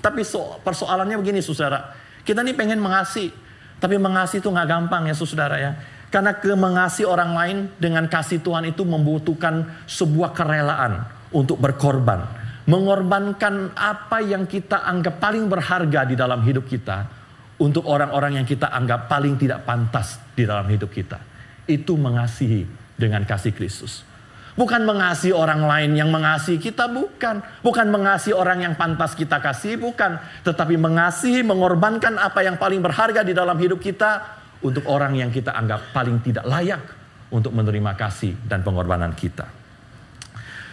Tapi 0.00 0.24
so, 0.24 0.56
persoalannya 0.64 1.20
begini 1.20 1.44
saudara. 1.44 1.92
Kita 2.24 2.40
ini 2.40 2.56
pengen 2.56 2.80
mengasihi. 2.80 3.28
Tapi 3.76 4.00
mengasihi 4.00 4.40
itu 4.40 4.48
nggak 4.48 4.68
gampang 4.68 5.04
ya 5.10 5.14
saudara 5.14 5.56
ya. 5.60 5.72
Karena 6.08 6.32
ke 6.32 6.48
mengasihi 6.48 7.04
orang 7.04 7.36
lain 7.36 7.56
dengan 7.76 8.08
kasih 8.08 8.40
Tuhan 8.40 8.72
itu 8.72 8.88
membutuhkan 8.88 9.84
sebuah 9.84 10.32
kerelaan 10.32 11.04
untuk 11.36 11.60
berkorban. 11.60 12.24
Mengorbankan 12.64 13.76
apa 13.76 14.24
yang 14.24 14.48
kita 14.48 14.88
anggap 14.88 15.20
paling 15.20 15.46
berharga 15.46 16.08
di 16.08 16.16
dalam 16.16 16.40
hidup 16.40 16.64
kita. 16.64 17.12
Untuk 17.56 17.88
orang-orang 17.88 18.40
yang 18.40 18.46
kita 18.48 18.72
anggap 18.72 19.08
paling 19.08 19.36
tidak 19.36 19.64
pantas 19.68 20.20
di 20.32 20.48
dalam 20.48 20.64
hidup 20.68 20.88
kita. 20.92 21.20
Itu 21.68 22.00
mengasihi 22.00 22.64
dengan 22.96 23.24
kasih 23.28 23.52
Kristus. 23.52 24.15
Bukan 24.56 24.88
mengasihi 24.88 25.36
orang 25.36 25.68
lain 25.68 26.00
yang 26.00 26.08
mengasihi 26.08 26.56
kita, 26.56 26.88
bukan. 26.88 27.44
Bukan 27.60 27.92
mengasihi 27.92 28.32
orang 28.32 28.64
yang 28.64 28.72
pantas 28.72 29.12
kita 29.12 29.36
kasih, 29.36 29.76
bukan. 29.76 30.16
Tetapi 30.48 30.80
mengasihi, 30.80 31.44
mengorbankan 31.44 32.16
apa 32.16 32.40
yang 32.40 32.56
paling 32.56 32.80
berharga 32.80 33.20
di 33.20 33.36
dalam 33.36 33.60
hidup 33.60 33.76
kita 33.76 34.24
untuk 34.64 34.88
orang 34.88 35.12
yang 35.12 35.28
kita 35.28 35.52
anggap 35.52 35.92
paling 35.92 36.24
tidak 36.24 36.48
layak 36.48 36.80
untuk 37.28 37.52
menerima 37.52 37.92
kasih 38.00 38.32
dan 38.48 38.64
pengorbanan 38.64 39.12
kita. 39.12 39.44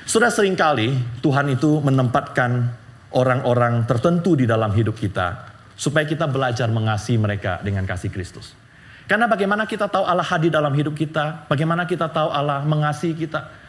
Sudah 0.07 0.31
sering 0.31 0.55
kali 0.55 0.95
Tuhan 1.19 1.51
itu 1.51 1.83
menempatkan 1.83 2.71
orang-orang 3.15 3.83
tertentu 3.83 4.35
di 4.39 4.47
dalam 4.47 4.71
hidup 4.71 4.95
kita 4.95 5.51
supaya 5.75 6.07
kita 6.07 6.27
belajar 6.27 6.67
mengasihi 6.71 7.19
mereka 7.19 7.59
dengan 7.63 7.83
kasih 7.87 8.11
Kristus. 8.11 8.55
Karena 9.03 9.27
bagaimana 9.27 9.67
kita 9.67 9.91
tahu 9.91 10.07
Allah 10.07 10.23
hadir 10.23 10.51
dalam 10.51 10.71
hidup 10.71 10.95
kita, 10.95 11.47
bagaimana 11.51 11.83
kita 11.83 12.07
tahu 12.07 12.31
Allah 12.31 12.63
mengasihi 12.63 13.15
kita, 13.15 13.62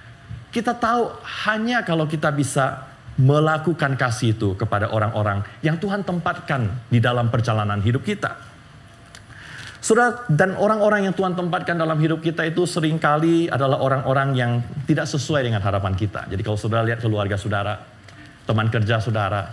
kita 0.54 0.70
tahu 0.78 1.10
hanya 1.50 1.82
kalau 1.82 2.06
kita 2.06 2.30
bisa 2.30 2.86
melakukan 3.18 3.98
kasih 3.98 4.38
itu 4.38 4.54
kepada 4.54 4.86
orang-orang 4.90 5.42
yang 5.66 5.74
Tuhan 5.82 6.06
tempatkan 6.06 6.70
di 6.86 7.02
dalam 7.02 7.26
perjalanan 7.26 7.82
hidup 7.82 8.06
kita. 8.06 8.54
Saudara, 9.84 10.24
dan 10.32 10.56
orang-orang 10.56 11.10
yang 11.10 11.14
Tuhan 11.14 11.36
tempatkan 11.36 11.76
dalam 11.76 12.00
hidup 12.00 12.24
kita 12.24 12.40
itu 12.48 12.64
sering 12.64 12.96
kali 12.96 13.52
adalah 13.52 13.84
orang-orang 13.84 14.32
yang 14.32 14.52
tidak 14.88 15.04
sesuai 15.04 15.44
dengan 15.44 15.60
harapan 15.60 15.92
kita. 15.92 16.24
Jadi 16.24 16.40
kalau 16.40 16.56
saudara 16.56 16.88
lihat 16.88 17.04
keluarga 17.04 17.36
saudara, 17.36 17.84
teman 18.48 18.72
kerja 18.72 18.96
saudara, 19.04 19.44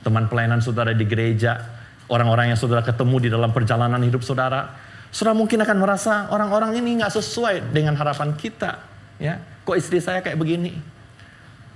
teman 0.00 0.24
pelayanan 0.24 0.64
saudara 0.64 0.96
di 0.96 1.04
gereja, 1.04 1.60
orang-orang 2.08 2.56
yang 2.56 2.58
saudara 2.58 2.80
ketemu 2.80 3.16
di 3.20 3.28
dalam 3.28 3.52
perjalanan 3.52 4.00
hidup 4.00 4.24
saudara, 4.24 4.72
saudara 5.12 5.36
mungkin 5.36 5.60
akan 5.60 5.76
merasa 5.76 6.32
orang-orang 6.32 6.72
ini 6.80 7.04
nggak 7.04 7.12
sesuai 7.12 7.68
dengan 7.68 7.92
harapan 7.92 8.32
kita. 8.40 8.80
Ya, 9.20 9.36
Kok 9.68 9.76
istri 9.76 10.00
saya 10.00 10.24
kayak 10.24 10.40
begini? 10.40 10.72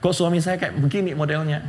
Kok 0.00 0.16
suami 0.16 0.40
saya 0.40 0.56
kayak 0.56 0.80
begini 0.80 1.12
modelnya? 1.12 1.60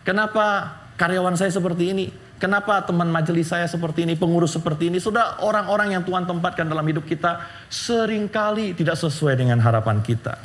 Kenapa 0.00 0.72
karyawan 0.96 1.36
saya 1.36 1.52
seperti 1.52 1.92
ini? 1.92 2.08
Kenapa 2.40 2.80
teman 2.82 3.06
majelis 3.12 3.52
saya 3.52 3.68
seperti 3.68 4.08
ini, 4.08 4.16
pengurus 4.16 4.56
seperti 4.56 4.88
ini? 4.88 4.96
Sudah 4.96 5.44
orang-orang 5.44 5.92
yang 5.92 6.02
Tuhan 6.08 6.24
tempatkan 6.24 6.66
dalam 6.66 6.82
hidup 6.88 7.04
kita 7.04 7.44
sering 7.68 8.32
kali 8.32 8.72
tidak 8.72 8.96
sesuai 8.96 9.36
dengan 9.36 9.60
harapan 9.60 10.00
kita. 10.00 10.40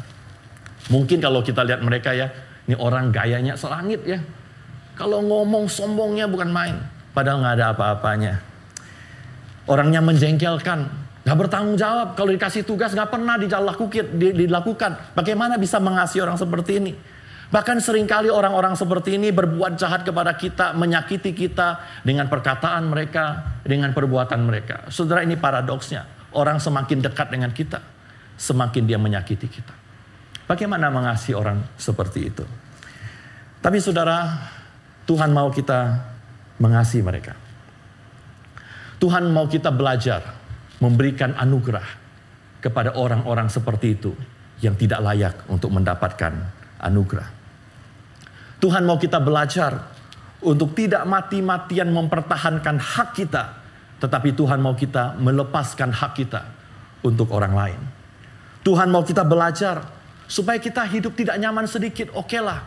Mungkin 0.92 1.24
kalau 1.24 1.40
kita 1.40 1.64
lihat 1.64 1.82
mereka 1.82 2.12
ya, 2.12 2.28
ini 2.68 2.76
orang 2.76 3.10
gayanya 3.10 3.56
selangit 3.56 4.04
ya. 4.04 4.20
Kalau 4.94 5.24
ngomong 5.24 5.72
sombongnya 5.72 6.28
bukan 6.28 6.52
main. 6.52 6.76
padahal 7.18 7.42
nggak 7.42 7.56
ada 7.58 7.66
apa-apanya. 7.74 8.34
Orangnya 9.66 10.06
menjengkelkan, 10.06 10.86
nggak 11.28 11.38
bertanggung 11.44 11.76
jawab. 11.76 12.16
Kalau 12.16 12.32
dikasih 12.32 12.64
tugas 12.64 12.96
nggak 12.96 13.12
pernah 13.12 13.36
dilakukan. 13.36 15.12
Bagaimana 15.12 15.60
bisa 15.60 15.76
mengasihi 15.84 16.24
orang 16.24 16.40
seperti 16.40 16.80
ini? 16.80 16.96
Bahkan 17.52 17.84
sering 17.84 18.08
kali 18.08 18.32
orang-orang 18.32 18.80
seperti 18.80 19.20
ini 19.20 19.36
berbuat 19.36 19.76
jahat 19.76 20.08
kepada 20.08 20.36
kita, 20.40 20.72
menyakiti 20.72 21.36
kita 21.36 22.00
dengan 22.04 22.32
perkataan 22.32 22.88
mereka, 22.88 23.56
dengan 23.64 23.92
perbuatan 23.92 24.40
mereka. 24.48 24.88
Saudara 24.88 25.24
ini 25.24 25.36
paradoksnya. 25.36 26.32
Orang 26.32 26.60
semakin 26.64 27.04
dekat 27.04 27.28
dengan 27.32 27.52
kita, 27.56 27.80
semakin 28.36 28.84
dia 28.84 29.00
menyakiti 29.00 29.48
kita. 29.48 29.76
Bagaimana 30.48 30.92
mengasihi 30.92 31.36
orang 31.36 31.60
seperti 31.80 32.20
itu? 32.24 32.44
Tapi 33.64 33.80
saudara, 33.84 34.48
Tuhan 35.08 35.32
mau 35.32 35.52
kita 35.52 36.04
mengasihi 36.60 37.04
mereka. 37.04 37.36
Tuhan 39.00 39.28
mau 39.32 39.48
kita 39.48 39.72
belajar 39.72 40.36
memberikan 40.78 41.34
anugerah 41.34 41.86
kepada 42.62 42.98
orang-orang 42.98 43.50
seperti 43.50 43.98
itu 43.98 44.12
yang 44.62 44.74
tidak 44.74 45.00
layak 45.02 45.36
untuk 45.50 45.70
mendapatkan 45.70 46.34
anugerah. 46.82 47.30
Tuhan 48.58 48.84
mau 48.90 48.98
kita 48.98 49.22
belajar 49.22 49.94
untuk 50.42 50.74
tidak 50.74 51.06
mati-matian 51.06 51.90
mempertahankan 51.94 52.78
hak 52.78 53.10
kita, 53.14 53.44
tetapi 54.02 54.34
Tuhan 54.34 54.62
mau 54.62 54.74
kita 54.74 55.18
melepaskan 55.18 55.94
hak 55.94 56.12
kita 56.18 56.42
untuk 57.06 57.30
orang 57.34 57.54
lain. 57.54 57.82
Tuhan 58.66 58.90
mau 58.90 59.06
kita 59.06 59.22
belajar 59.22 59.86
supaya 60.26 60.58
kita 60.58 60.84
hidup 60.90 61.14
tidak 61.14 61.38
nyaman 61.38 61.70
sedikit, 61.70 62.12
oke 62.14 62.38
lah. 62.42 62.66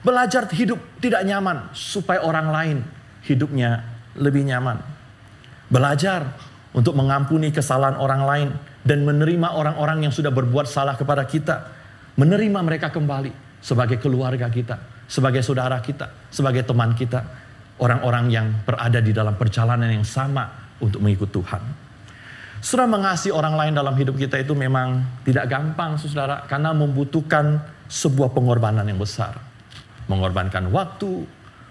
Belajar 0.00 0.46
hidup 0.52 0.78
tidak 1.02 1.26
nyaman 1.26 1.72
supaya 1.72 2.22
orang 2.22 2.48
lain 2.52 2.78
hidupnya 3.26 3.82
lebih 4.16 4.46
nyaman. 4.46 4.78
Belajar 5.66 6.30
untuk 6.76 6.92
mengampuni 6.92 7.48
kesalahan 7.48 7.96
orang 7.96 8.22
lain 8.28 8.48
dan 8.84 9.02
menerima 9.08 9.56
orang-orang 9.56 10.04
yang 10.04 10.12
sudah 10.12 10.28
berbuat 10.28 10.68
salah 10.68 10.94
kepada 10.94 11.24
kita. 11.24 11.72
Menerima 12.20 12.60
mereka 12.60 12.92
kembali 12.92 13.60
sebagai 13.64 13.96
keluarga 13.96 14.48
kita 14.52 14.96
sebagai 15.06 15.42
saudara 15.42 15.78
kita, 15.78 16.10
sebagai 16.28 16.66
teman 16.66 16.92
kita, 16.92 17.22
orang-orang 17.78 18.26
yang 18.30 18.46
berada 18.66 18.98
di 18.98 19.14
dalam 19.14 19.38
perjalanan 19.38 19.90
yang 19.90 20.06
sama 20.06 20.74
untuk 20.82 21.00
mengikut 21.00 21.30
Tuhan. 21.30 21.62
Saudara 22.58 22.90
mengasihi 22.90 23.30
orang 23.30 23.54
lain 23.54 23.72
dalam 23.78 23.94
hidup 23.94 24.18
kita 24.18 24.42
itu 24.42 24.52
memang 24.58 25.22
tidak 25.22 25.46
gampang, 25.46 25.94
saudara, 26.02 26.42
karena 26.50 26.74
membutuhkan 26.74 27.62
sebuah 27.86 28.34
pengorbanan 28.34 28.82
yang 28.82 28.98
besar. 28.98 29.38
Mengorbankan 30.10 30.66
waktu, 30.74 31.22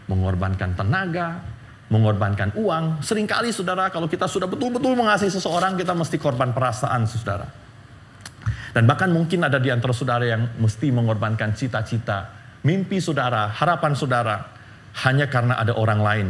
mengorbankan 0.08 0.72
tenaga, 0.80 1.44
mengorbankan 1.90 2.58
uang. 2.58 3.06
Seringkali 3.06 3.54
saudara, 3.54 3.94
kalau 3.94 4.10
kita 4.10 4.26
sudah 4.26 4.50
betul-betul 4.50 4.98
mengasihi 4.98 5.30
seseorang, 5.30 5.78
kita 5.78 5.94
mesti 5.94 6.18
korban 6.18 6.52
perasaan, 6.52 7.06
saudara. 7.06 7.46
Dan 8.76 8.84
bahkan 8.90 9.08
mungkin 9.08 9.46
ada 9.46 9.56
di 9.56 9.72
antara 9.72 9.96
saudara 9.96 10.26
yang 10.28 10.60
mesti 10.60 10.92
mengorbankan 10.92 11.56
cita-cita 11.56 12.46
mimpi 12.66 12.98
saudara, 12.98 13.54
harapan 13.54 13.94
saudara, 13.94 14.36
hanya 15.06 15.30
karena 15.30 15.62
ada 15.62 15.78
orang 15.78 16.02
lain 16.02 16.28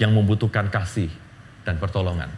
yang 0.00 0.10
membutuhkan 0.16 0.72
kasih 0.72 1.12
dan 1.62 1.76
pertolongan. 1.76 2.32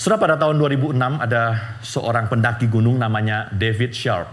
Sudah 0.00 0.16
pada 0.18 0.34
tahun 0.40 0.58
2006 0.58 0.96
ada 0.98 1.42
seorang 1.84 2.26
pendaki 2.26 2.66
gunung 2.66 2.98
namanya 2.98 3.52
David 3.52 3.92
Sharp. 3.92 4.26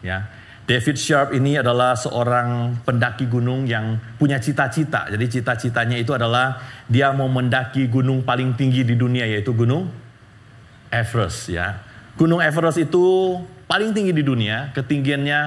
Ya, 0.00 0.26
David 0.64 0.96
Sharp 0.96 1.36
ini 1.36 1.60
adalah 1.60 1.92
seorang 1.92 2.80
pendaki 2.88 3.28
gunung 3.28 3.68
yang 3.68 4.00
punya 4.16 4.40
cita-cita. 4.40 5.12
Jadi 5.12 5.28
cita-citanya 5.28 6.00
itu 6.00 6.16
adalah 6.16 6.56
dia 6.88 7.12
mau 7.12 7.28
mendaki 7.28 7.84
gunung 7.92 8.24
paling 8.24 8.56
tinggi 8.56 8.80
di 8.80 8.96
dunia 8.96 9.28
yaitu 9.28 9.52
gunung 9.52 9.92
Everest 10.88 11.52
ya. 11.52 11.84
Gunung 12.16 12.40
Everest 12.40 12.80
itu 12.80 13.36
paling 13.68 13.92
tinggi 13.92 14.16
di 14.16 14.24
dunia, 14.24 14.72
ketinggiannya 14.72 15.40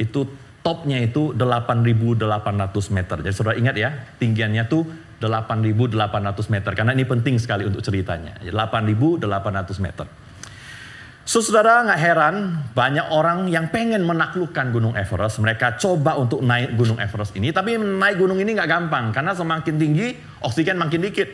itu 0.00 0.24
topnya 0.64 1.04
itu 1.04 1.36
8.800 1.36 2.96
meter. 2.96 3.16
Jadi 3.20 3.34
saudara 3.36 3.60
ingat 3.60 3.76
ya, 3.76 3.92
tinggiannya 4.16 4.64
tuh 4.72 4.88
8.800 5.20 6.48
meter. 6.48 6.72
Karena 6.72 6.96
ini 6.96 7.04
penting 7.04 7.36
sekali 7.36 7.68
untuk 7.68 7.84
ceritanya. 7.84 8.40
8.800 8.40 9.84
meter. 9.84 10.08
So, 11.30 11.38
saudara 11.38 11.86
nggak 11.86 12.00
heran 12.02 12.58
banyak 12.74 13.06
orang 13.14 13.46
yang 13.46 13.70
pengen 13.70 14.02
menaklukkan 14.02 14.74
Gunung 14.74 14.98
Everest. 14.98 15.38
Mereka 15.38 15.78
coba 15.78 16.18
untuk 16.18 16.42
naik 16.42 16.74
Gunung 16.74 16.98
Everest 16.98 17.38
ini. 17.38 17.54
Tapi 17.54 17.78
naik 17.78 18.18
gunung 18.18 18.34
ini 18.42 18.50
nggak 18.50 18.66
gampang. 18.66 19.14
Karena 19.14 19.30
semakin 19.30 19.78
tinggi, 19.78 20.10
oksigen 20.42 20.74
makin 20.74 21.06
dikit. 21.06 21.30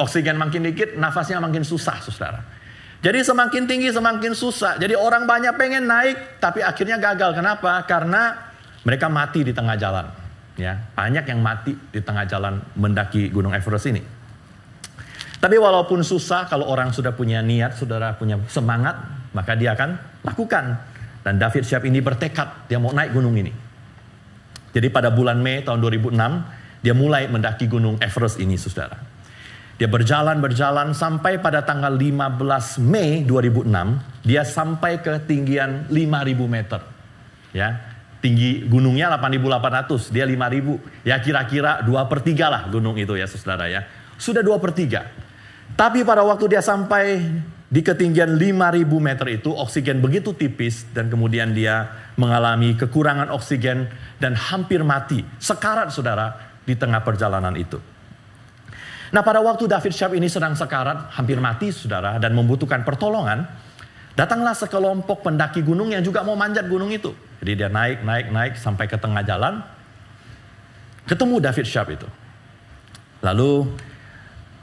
Oksigen 0.00 0.40
makin 0.40 0.64
dikit, 0.64 0.96
nafasnya 0.96 1.44
makin 1.44 1.60
susah, 1.60 2.00
saudara. 2.00 2.40
Jadi 3.04 3.20
semakin 3.20 3.68
tinggi 3.68 3.92
semakin 3.92 4.32
susah. 4.32 4.80
Jadi 4.80 4.96
orang 4.96 5.28
banyak 5.28 5.52
pengen 5.60 5.92
naik 5.92 6.40
tapi 6.40 6.64
akhirnya 6.64 6.96
gagal. 6.96 7.36
Kenapa? 7.36 7.84
Karena 7.84 8.48
mereka 8.80 9.12
mati 9.12 9.44
di 9.44 9.52
tengah 9.52 9.76
jalan. 9.76 10.08
Ya, 10.56 10.88
banyak 10.96 11.28
yang 11.28 11.44
mati 11.44 11.76
di 11.92 12.00
tengah 12.00 12.24
jalan 12.24 12.64
mendaki 12.80 13.28
Gunung 13.28 13.52
Everest 13.52 13.92
ini. 13.92 14.00
Tapi 15.36 15.60
walaupun 15.60 16.00
susah 16.00 16.48
kalau 16.48 16.64
orang 16.64 16.96
sudah 16.96 17.12
punya 17.12 17.44
niat, 17.44 17.76
saudara 17.76 18.16
punya 18.16 18.40
semangat, 18.48 19.23
maka 19.34 19.58
dia 19.58 19.74
akan 19.74 20.22
lakukan. 20.22 20.64
Dan 21.20 21.36
David 21.36 21.64
Syab 21.66 21.84
ini 21.84 22.00
bertekad 22.00 22.70
dia 22.70 22.78
mau 22.80 22.94
naik 22.94 23.12
gunung 23.12 23.34
ini. 23.34 23.50
Jadi 24.74 24.88
pada 24.90 25.10
bulan 25.10 25.38
Mei 25.38 25.62
tahun 25.62 25.78
2006 25.82 26.14
dia 26.84 26.92
mulai 26.92 27.24
mendaki 27.32 27.64
Gunung 27.64 27.96
Everest 27.96 28.36
ini, 28.36 28.60
saudara. 28.60 29.00
Dia 29.80 29.88
berjalan-berjalan 29.88 30.92
sampai 30.92 31.40
pada 31.40 31.64
tanggal 31.64 31.96
15 31.96 32.78
Mei 32.84 33.24
2006, 33.24 33.72
dia 34.22 34.44
sampai 34.44 35.00
ke 35.00 35.16
tinggian 35.24 35.88
5000 35.88 36.44
meter. 36.44 36.80
Ya, 37.56 37.80
tinggi 38.20 38.68
gunungnya 38.68 39.08
8800, 39.16 40.12
dia 40.12 40.28
5000. 40.28 40.76
Ya 41.08 41.16
kira-kira 41.18 41.80
2 41.80 42.10
per 42.10 42.20
3 42.20 42.52
lah 42.52 42.62
gunung 42.68 43.00
itu 43.00 43.16
ya 43.16 43.24
saudara 43.24 43.66
ya. 43.66 43.88
Sudah 44.20 44.44
2 44.44 44.60
per 44.60 44.76
3. 44.76 45.08
Tapi 45.74 46.04
pada 46.04 46.22
waktu 46.22 46.54
dia 46.54 46.62
sampai 46.62 47.24
di 47.74 47.82
ketinggian 47.82 48.38
5000 48.38 48.86
meter 48.86 49.26
itu 49.34 49.50
oksigen 49.50 49.98
begitu 49.98 50.30
tipis 50.30 50.86
dan 50.94 51.10
kemudian 51.10 51.50
dia 51.50 51.90
mengalami 52.14 52.78
kekurangan 52.78 53.34
oksigen 53.34 53.90
dan 54.22 54.38
hampir 54.38 54.86
mati. 54.86 55.26
Sekarat 55.42 55.90
saudara 55.90 56.38
di 56.62 56.78
tengah 56.78 57.02
perjalanan 57.02 57.50
itu. 57.58 57.82
Nah 59.10 59.26
pada 59.26 59.42
waktu 59.42 59.66
David 59.66 59.90
Sharp 59.90 60.14
ini 60.14 60.30
sedang 60.30 60.54
sekarat, 60.54 61.18
hampir 61.18 61.42
mati 61.42 61.74
saudara, 61.74 62.22
dan 62.22 62.30
membutuhkan 62.38 62.86
pertolongan, 62.86 63.42
datanglah 64.14 64.54
sekelompok 64.54 65.26
pendaki 65.26 65.58
gunung 65.66 65.90
yang 65.90 66.06
juga 66.06 66.22
mau 66.22 66.38
manjat 66.38 66.70
gunung 66.70 66.94
itu. 66.94 67.10
Jadi 67.42 67.58
dia 67.58 67.66
naik, 67.66 68.06
naik, 68.06 68.26
naik 68.30 68.52
sampai 68.54 68.86
ke 68.86 68.94
tengah 69.02 69.26
jalan, 69.26 69.66
ketemu 71.10 71.42
David 71.42 71.66
Sharp 71.66 71.90
itu. 71.90 72.06
Lalu 73.18 73.66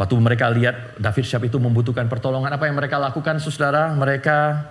waktu 0.02 0.18
mereka 0.18 0.50
lihat 0.50 0.98
David 0.98 1.26
Sharp 1.30 1.46
itu 1.46 1.62
membutuhkan 1.62 2.10
pertolongan, 2.10 2.50
apa 2.50 2.66
yang 2.66 2.74
mereka 2.74 2.98
lakukan 2.98 3.38
saudara? 3.38 3.94
Mereka 3.94 4.66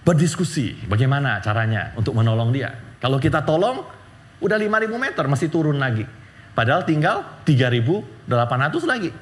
berdiskusi 0.00 0.88
bagaimana 0.88 1.44
caranya 1.44 1.92
untuk 1.92 2.16
menolong 2.16 2.48
dia. 2.56 2.72
Kalau 2.96 3.20
kita 3.20 3.44
tolong, 3.44 3.84
udah 4.40 4.56
5000 4.56 4.96
meter 4.96 5.24
masih 5.28 5.52
turun 5.52 5.76
lagi. 5.76 6.08
Padahal 6.56 6.88
tinggal 6.88 7.44
3.800 7.44 8.24
lagi. 8.88 9.12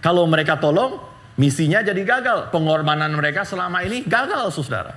Kalau 0.00 0.24
mereka 0.24 0.56
tolong, 0.56 0.96
misinya 1.36 1.84
jadi 1.84 2.00
gagal. 2.00 2.48
Pengorbanan 2.48 3.12
mereka 3.12 3.44
selama 3.44 3.84
ini 3.84 4.00
gagal, 4.08 4.48
saudara. 4.48 4.96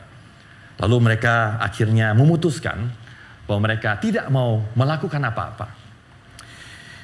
Lalu 0.79 1.11
mereka 1.11 1.59
akhirnya 1.59 2.15
memutuskan 2.15 2.87
bahwa 3.43 3.59
mereka 3.67 3.99
tidak 3.99 4.31
mau 4.31 4.63
melakukan 4.79 5.19
apa-apa. 5.19 5.82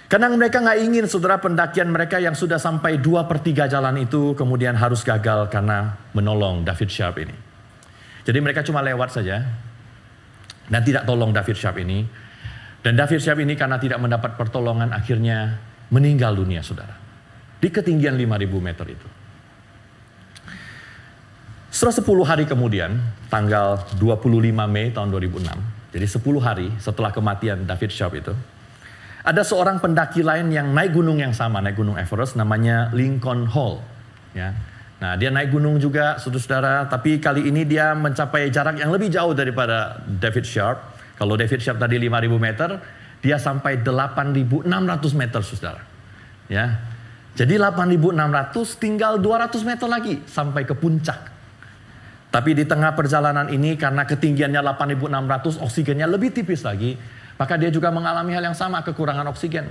Karena 0.10 0.26
mereka 0.34 0.58
nggak 0.58 0.80
ingin 0.82 1.06
saudara 1.06 1.38
pendakian 1.38 1.94
mereka 1.94 2.18
yang 2.18 2.34
sudah 2.34 2.58
sampai 2.58 2.98
dua 2.98 3.30
per 3.30 3.46
tiga 3.46 3.70
jalan 3.70 3.94
itu 4.02 4.34
kemudian 4.34 4.74
harus 4.74 5.06
gagal 5.06 5.54
karena 5.54 6.02
menolong 6.18 6.66
David 6.66 6.90
Sharp 6.90 7.22
ini. 7.22 7.36
Jadi 8.26 8.38
mereka 8.42 8.66
cuma 8.66 8.82
lewat 8.82 9.14
saja 9.14 9.46
dan 10.66 10.82
tidak 10.82 11.06
tolong 11.06 11.30
David 11.30 11.58
Sharp 11.62 11.78
ini. 11.78 12.10
Dan 12.80 12.96
David 12.96 13.20
Syab 13.20 13.44
ini 13.44 13.60
karena 13.60 13.76
tidak 13.76 14.00
mendapat 14.00 14.40
pertolongan 14.40 14.96
akhirnya 14.96 15.60
meninggal 15.92 16.32
dunia 16.32 16.64
saudara. 16.64 16.96
Di 17.60 17.68
ketinggian 17.68 18.16
5000 18.16 18.56
meter 18.64 18.88
itu. 18.88 19.08
Setelah 21.70 22.24
10 22.24 22.24
hari 22.24 22.44
kemudian, 22.48 22.98
tanggal 23.28 23.84
25 24.00 24.66
Mei 24.66 24.90
tahun 24.96 25.12
2006, 25.12 25.94
jadi 25.94 26.08
10 26.08 26.40
hari 26.42 26.68
setelah 26.80 27.12
kematian 27.12 27.68
David 27.68 27.92
Sharp 27.92 28.16
itu, 28.16 28.34
ada 29.30 29.46
seorang 29.46 29.78
pendaki 29.78 30.26
lain 30.26 30.50
yang 30.50 30.74
naik 30.74 30.98
gunung 30.98 31.22
yang 31.22 31.38
sama, 31.38 31.62
naik 31.62 31.78
gunung 31.78 31.94
Everest, 32.02 32.34
namanya 32.34 32.90
Lincoln 32.98 33.46
Hall. 33.46 33.78
Ya. 34.34 34.58
Nah, 34.98 35.14
dia 35.22 35.30
naik 35.30 35.54
gunung 35.54 35.78
juga, 35.78 36.18
saudara-saudara, 36.18 36.90
tapi 36.90 37.22
kali 37.22 37.46
ini 37.46 37.62
dia 37.62 37.94
mencapai 37.94 38.50
jarak 38.50 38.82
yang 38.82 38.90
lebih 38.90 39.14
jauh 39.14 39.38
daripada 39.38 40.02
David 40.02 40.50
Sharp. 40.50 40.82
Kalau 41.14 41.38
David 41.38 41.62
Sharp 41.62 41.78
tadi 41.78 42.02
5.000 42.02 42.42
meter, 42.42 42.70
dia 43.22 43.38
sampai 43.38 43.86
8.600 43.86 44.66
meter, 45.14 45.42
saudara. 45.46 45.86
Ya. 46.50 46.82
Jadi 47.38 47.62
8.600 47.62 48.82
tinggal 48.82 49.22
200 49.22 49.62
meter 49.62 49.88
lagi 49.88 50.26
sampai 50.26 50.66
ke 50.66 50.74
puncak. 50.74 51.38
Tapi 52.34 52.58
di 52.58 52.66
tengah 52.66 52.98
perjalanan 52.98 53.46
ini 53.54 53.78
karena 53.78 54.10
ketinggiannya 54.10 54.62
8.600 54.74 55.62
oksigennya 55.62 56.10
lebih 56.10 56.34
tipis 56.34 56.66
lagi, 56.66 56.98
maka 57.40 57.56
dia 57.56 57.72
juga 57.72 57.88
mengalami 57.88 58.36
hal 58.36 58.44
yang 58.52 58.58
sama 58.58 58.84
kekurangan 58.84 59.24
oksigen. 59.32 59.64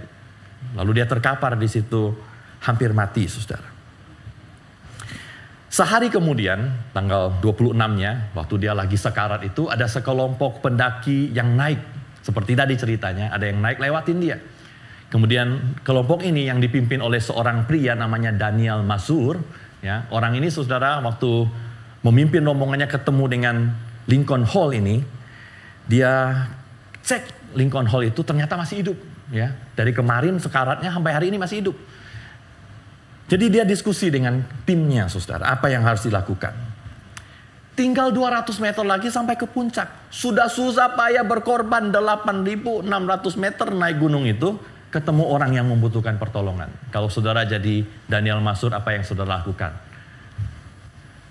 Lalu 0.72 0.98
dia 0.98 1.06
terkapar 1.06 1.54
di 1.60 1.68
situ 1.68 2.16
hampir 2.64 2.96
mati, 2.96 3.28
Saudara. 3.28 3.76
Sehari 5.68 6.08
kemudian, 6.08 6.72
tanggal 6.96 7.38
26-nya, 7.44 8.32
waktu 8.32 8.54
dia 8.56 8.72
lagi 8.72 8.96
sekarat 8.96 9.44
itu, 9.44 9.68
ada 9.68 9.84
sekelompok 9.84 10.64
pendaki 10.64 11.28
yang 11.36 11.52
naik. 11.52 11.78
Seperti 12.24 12.56
tadi 12.56 12.74
ceritanya, 12.74 13.28
ada 13.30 13.44
yang 13.44 13.60
naik 13.60 13.76
lewatin 13.76 14.16
dia. 14.16 14.40
Kemudian 15.12 15.78
kelompok 15.84 16.24
ini 16.24 16.48
yang 16.48 16.60
dipimpin 16.60 17.04
oleh 17.04 17.20
seorang 17.20 17.68
pria 17.68 17.92
namanya 17.92 18.32
Daniel 18.32 18.80
Masur. 18.80 19.40
Ya, 19.84 20.08
orang 20.08 20.40
ini 20.40 20.48
saudara 20.48 21.04
waktu 21.04 21.46
memimpin 22.00 22.42
rombongannya 22.44 22.88
ketemu 22.88 23.24
dengan 23.28 23.56
Lincoln 24.08 24.48
Hall 24.48 24.72
ini, 24.72 25.04
dia 25.84 26.32
cek 27.08 27.56
Lincoln 27.56 27.88
Hall 27.88 28.12
itu 28.12 28.20
ternyata 28.20 28.60
masih 28.60 28.84
hidup. 28.84 28.98
Ya, 29.32 29.56
dari 29.76 29.92
kemarin 29.96 30.36
sekaratnya 30.36 30.92
sampai 30.92 31.12
hari 31.16 31.32
ini 31.32 31.40
masih 31.40 31.64
hidup. 31.64 31.76
Jadi 33.28 33.44
dia 33.52 33.64
diskusi 33.64 34.08
dengan 34.08 34.40
timnya 34.64 35.04
saudara, 35.08 35.52
apa 35.52 35.68
yang 35.68 35.84
harus 35.84 36.04
dilakukan. 36.04 36.52
Tinggal 37.76 38.10
200 38.10 38.48
meter 38.58 38.84
lagi 38.88 39.12
sampai 39.12 39.36
ke 39.36 39.44
puncak. 39.44 40.10
Sudah 40.10 40.48
susah 40.50 40.96
payah 40.96 41.22
berkorban 41.22 41.92
8.600 41.94 42.88
meter 43.38 43.68
naik 43.70 44.00
gunung 44.00 44.24
itu. 44.26 44.56
Ketemu 44.88 45.28
orang 45.28 45.52
yang 45.52 45.68
membutuhkan 45.68 46.16
pertolongan. 46.16 46.72
Kalau 46.88 47.12
saudara 47.12 47.44
jadi 47.44 47.84
Daniel 48.08 48.40
Masur, 48.40 48.72
apa 48.72 48.96
yang 48.96 49.04
saudara 49.04 49.44
lakukan? 49.44 49.76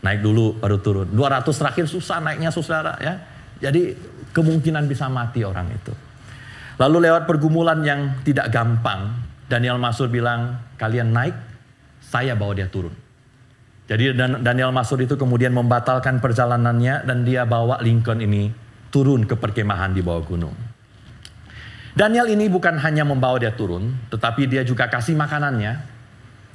Naik 0.05 0.21
dulu 0.21 0.53
baru 0.61 0.77
turun. 0.77 1.09
200 1.09 1.49
terakhir 1.49 1.89
susah 1.89 2.21
naiknya 2.21 2.53
saudara 2.53 2.93
ya. 3.01 3.17
Jadi 3.57 3.97
kemungkinan 4.33 4.85
bisa 4.85 5.09
mati 5.09 5.41
orang 5.41 5.67
itu. 5.73 5.93
Lalu 6.77 7.09
lewat 7.09 7.25
pergumulan 7.25 7.81
yang 7.81 8.21
tidak 8.21 8.53
gampang, 8.53 9.17
Daniel 9.49 9.81
Masur 9.81 10.13
bilang, 10.13 10.61
kalian 10.77 11.09
naik 11.09 11.33
saya 12.03 12.37
bawa 12.37 12.53
dia 12.53 12.69
turun. 12.69 12.93
Jadi 13.87 14.13
Daniel 14.43 14.75
Masud 14.75 14.99
itu 14.99 15.15
kemudian 15.15 15.55
membatalkan 15.55 16.19
perjalanannya 16.19 17.07
dan 17.07 17.23
dia 17.23 17.47
bawa 17.47 17.79
Lincoln 17.79 18.19
ini 18.19 18.51
turun 18.91 19.23
ke 19.23 19.39
perkemahan 19.39 19.95
di 19.95 20.03
bawah 20.03 20.23
gunung. 20.27 20.55
Daniel 21.97 22.29
ini 22.29 22.45
bukan 22.45 22.77
hanya 22.77 23.01
membawa 23.01 23.41
dia 23.41 23.55
turun, 23.55 23.89
tetapi 24.13 24.45
dia 24.45 24.61
juga 24.61 24.85
kasih 24.85 25.17
makanannya, 25.17 25.73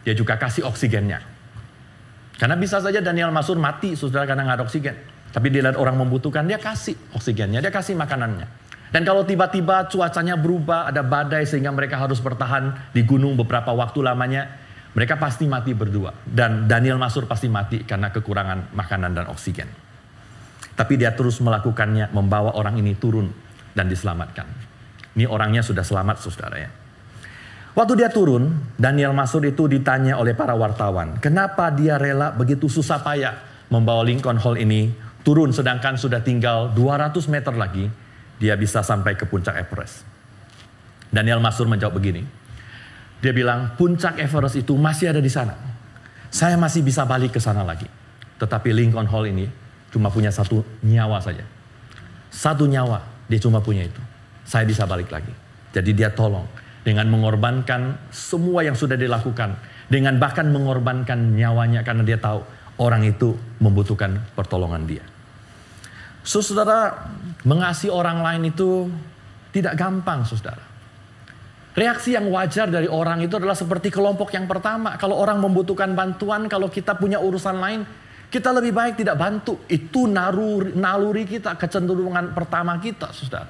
dia 0.07 0.15
juga 0.15 0.39
kasih 0.39 0.63
oksigennya. 0.71 1.19
Karena 2.39 2.55
bisa 2.55 2.79
saja 2.79 3.03
Daniel 3.03 3.35
Masud 3.35 3.59
mati, 3.59 3.99
saudara 3.99 4.23
karena 4.23 4.47
nggak 4.47 4.57
ada 4.63 4.65
oksigen. 4.69 4.97
Tapi 5.33 5.49
dia 5.49 5.65
lihat 5.65 5.81
orang 5.81 5.97
membutuhkan, 5.97 6.45
dia 6.45 6.61
kasih 6.61 6.95
oksigennya, 7.17 7.65
dia 7.65 7.73
kasih 7.73 7.97
makanannya. 7.97 8.45
Dan 8.93 9.09
kalau 9.09 9.25
tiba-tiba 9.25 9.89
cuacanya 9.89 10.37
berubah, 10.37 10.93
ada 10.93 11.01
badai 11.01 11.49
sehingga 11.49 11.73
mereka 11.73 11.97
harus 11.97 12.21
bertahan 12.21 12.93
di 12.93 13.01
gunung 13.09 13.33
beberapa 13.41 13.73
waktu 13.73 14.05
lamanya, 14.05 14.61
mereka 14.93 15.17
pasti 15.17 15.49
mati 15.49 15.73
berdua. 15.73 16.13
Dan 16.21 16.69
Daniel 16.69 17.01
Masur 17.01 17.25
pasti 17.25 17.49
mati 17.49 17.81
karena 17.89 18.13
kekurangan 18.13 18.77
makanan 18.77 19.17
dan 19.17 19.27
oksigen. 19.33 19.73
Tapi 20.77 21.01
dia 21.01 21.17
terus 21.17 21.41
melakukannya, 21.41 22.13
membawa 22.13 22.53
orang 22.53 22.77
ini 22.77 22.93
turun 22.93 23.33
dan 23.73 23.89
diselamatkan. 23.89 24.45
Ini 25.17 25.25
orangnya 25.25 25.65
sudah 25.65 25.85
selamat 25.85 26.17
saudara 26.21 26.57
ya. 26.61 26.71
Waktu 27.73 28.05
dia 28.05 28.13
turun, 28.13 28.77
Daniel 28.77 29.17
Masur 29.17 29.41
itu 29.49 29.65
ditanya 29.65 30.21
oleh 30.21 30.37
para 30.37 30.53
wartawan, 30.53 31.17
kenapa 31.17 31.73
dia 31.73 31.97
rela 31.97 32.29
begitu 32.29 32.69
susah 32.69 33.01
payah 33.01 33.33
membawa 33.73 34.05
Lincoln 34.05 34.37
Hall 34.37 34.61
ini 34.61 34.93
turun 35.23 35.55
sedangkan 35.55 35.99
sudah 35.99 36.23
tinggal 36.23 36.71
200 36.75 37.15
meter 37.31 37.55
lagi, 37.55 37.87
dia 38.39 38.59
bisa 38.59 38.83
sampai 38.83 39.15
ke 39.15 39.27
puncak 39.27 39.59
Everest. 39.59 40.03
Daniel 41.13 41.39
Masur 41.39 41.71
menjawab 41.71 41.99
begini, 41.99 42.27
dia 43.23 43.31
bilang, 43.31 43.79
puncak 43.79 44.19
Everest 44.19 44.59
itu 44.59 44.75
masih 44.75 45.15
ada 45.15 45.23
di 45.23 45.31
sana. 45.31 45.55
Saya 46.27 46.59
masih 46.59 46.83
bisa 46.83 47.07
balik 47.07 47.37
ke 47.37 47.41
sana 47.41 47.63
lagi. 47.63 47.87
Tetapi 48.43 48.75
Lincoln 48.75 49.07
Hall 49.07 49.31
ini 49.31 49.47
cuma 49.95 50.11
punya 50.11 50.35
satu 50.35 50.67
nyawa 50.83 51.23
saja. 51.23 51.47
Satu 52.35 52.67
nyawa, 52.67 53.05
dia 53.31 53.39
cuma 53.39 53.63
punya 53.63 53.87
itu. 53.87 54.03
Saya 54.43 54.67
bisa 54.67 54.89
balik 54.91 55.15
lagi. 55.15 55.31
Jadi 55.71 55.95
dia 55.95 56.11
tolong 56.11 56.49
dengan 56.83 57.07
mengorbankan 57.07 58.11
semua 58.11 58.67
yang 58.67 58.75
sudah 58.75 58.99
dilakukan. 58.99 59.55
Dengan 59.87 60.19
bahkan 60.19 60.51
mengorbankan 60.51 61.37
nyawanya 61.37 61.87
karena 61.87 62.03
dia 62.03 62.19
tahu 62.19 62.43
orang 62.83 63.07
itu 63.07 63.39
membutuhkan 63.63 64.19
pertolongan 64.35 64.83
dia. 64.83 65.05
So, 66.27 66.43
saudara, 66.43 67.07
mengasihi 67.47 67.91
orang 67.91 68.23
lain 68.23 68.51
itu 68.51 68.91
tidak 69.55 69.79
gampang, 69.79 70.27
saudara. 70.27 70.63
Reaksi 71.73 72.13
yang 72.13 72.29
wajar 72.29 72.69
dari 72.69 72.85
orang 72.85 73.25
itu 73.25 73.39
adalah 73.39 73.57
seperti 73.57 73.89
kelompok 73.89 74.35
yang 74.35 74.45
pertama. 74.45 74.99
Kalau 75.01 75.17
orang 75.17 75.41
membutuhkan 75.41 75.95
bantuan, 75.97 76.45
kalau 76.51 76.69
kita 76.69 76.99
punya 76.99 77.17
urusan 77.17 77.57
lain, 77.57 77.81
kita 78.29 78.53
lebih 78.53 78.77
baik 78.77 79.01
tidak 79.01 79.17
bantu. 79.17 79.65
Itu 79.67 80.05
naluri, 80.05 80.77
naluri 80.77 81.25
kita, 81.25 81.57
kecenderungan 81.57 82.37
pertama 82.37 82.77
kita, 82.77 83.11
saudara. 83.17 83.49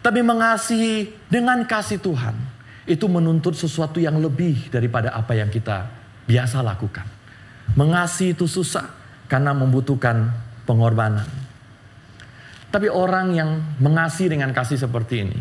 Tapi 0.00 0.20
mengasihi 0.20 1.28
dengan 1.28 1.64
kasih 1.64 2.00
Tuhan, 2.00 2.36
itu 2.84 3.04
menuntut 3.08 3.56
sesuatu 3.56 4.00
yang 4.00 4.16
lebih 4.20 4.68
daripada 4.72 5.12
apa 5.12 5.36
yang 5.36 5.52
kita 5.52 5.88
biasa 6.28 6.64
lakukan. 6.64 7.19
Mengasihi 7.78 8.34
itu 8.34 8.50
susah 8.50 8.90
karena 9.30 9.54
membutuhkan 9.54 10.30
pengorbanan. 10.66 11.26
Tapi 12.70 12.86
orang 12.86 13.34
yang 13.34 13.50
mengasihi 13.82 14.30
dengan 14.30 14.54
kasih 14.54 14.78
seperti 14.78 15.14
ini, 15.26 15.38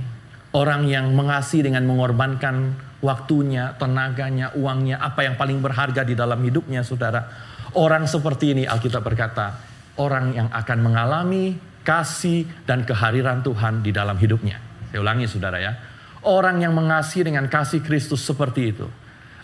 Orang 0.50 0.90
yang 0.90 1.14
mengasihi 1.14 1.62
dengan 1.62 1.86
mengorbankan 1.86 2.74
waktunya, 3.06 3.78
tenaganya, 3.78 4.50
uangnya, 4.58 4.98
apa 4.98 5.22
yang 5.22 5.38
paling 5.38 5.62
berharga 5.62 6.02
di 6.02 6.18
dalam 6.18 6.42
hidupnya, 6.42 6.82
saudara. 6.82 7.22
Orang 7.78 8.10
seperti 8.10 8.58
ini 8.58 8.64
Alkitab 8.66 9.06
berkata, 9.06 9.62
orang 10.02 10.34
yang 10.34 10.50
akan 10.50 10.78
mengalami 10.82 11.54
kasih 11.86 12.50
dan 12.66 12.82
kehadiran 12.82 13.46
Tuhan 13.46 13.86
di 13.86 13.94
dalam 13.94 14.18
hidupnya. 14.18 14.58
Saya 14.90 15.06
ulangi 15.06 15.30
saudara 15.30 15.62
ya. 15.62 15.78
Orang 16.26 16.66
yang 16.66 16.74
mengasihi 16.74 17.30
dengan 17.30 17.46
kasih 17.46 17.86
Kristus 17.86 18.26
seperti 18.26 18.74
itu 18.74 18.90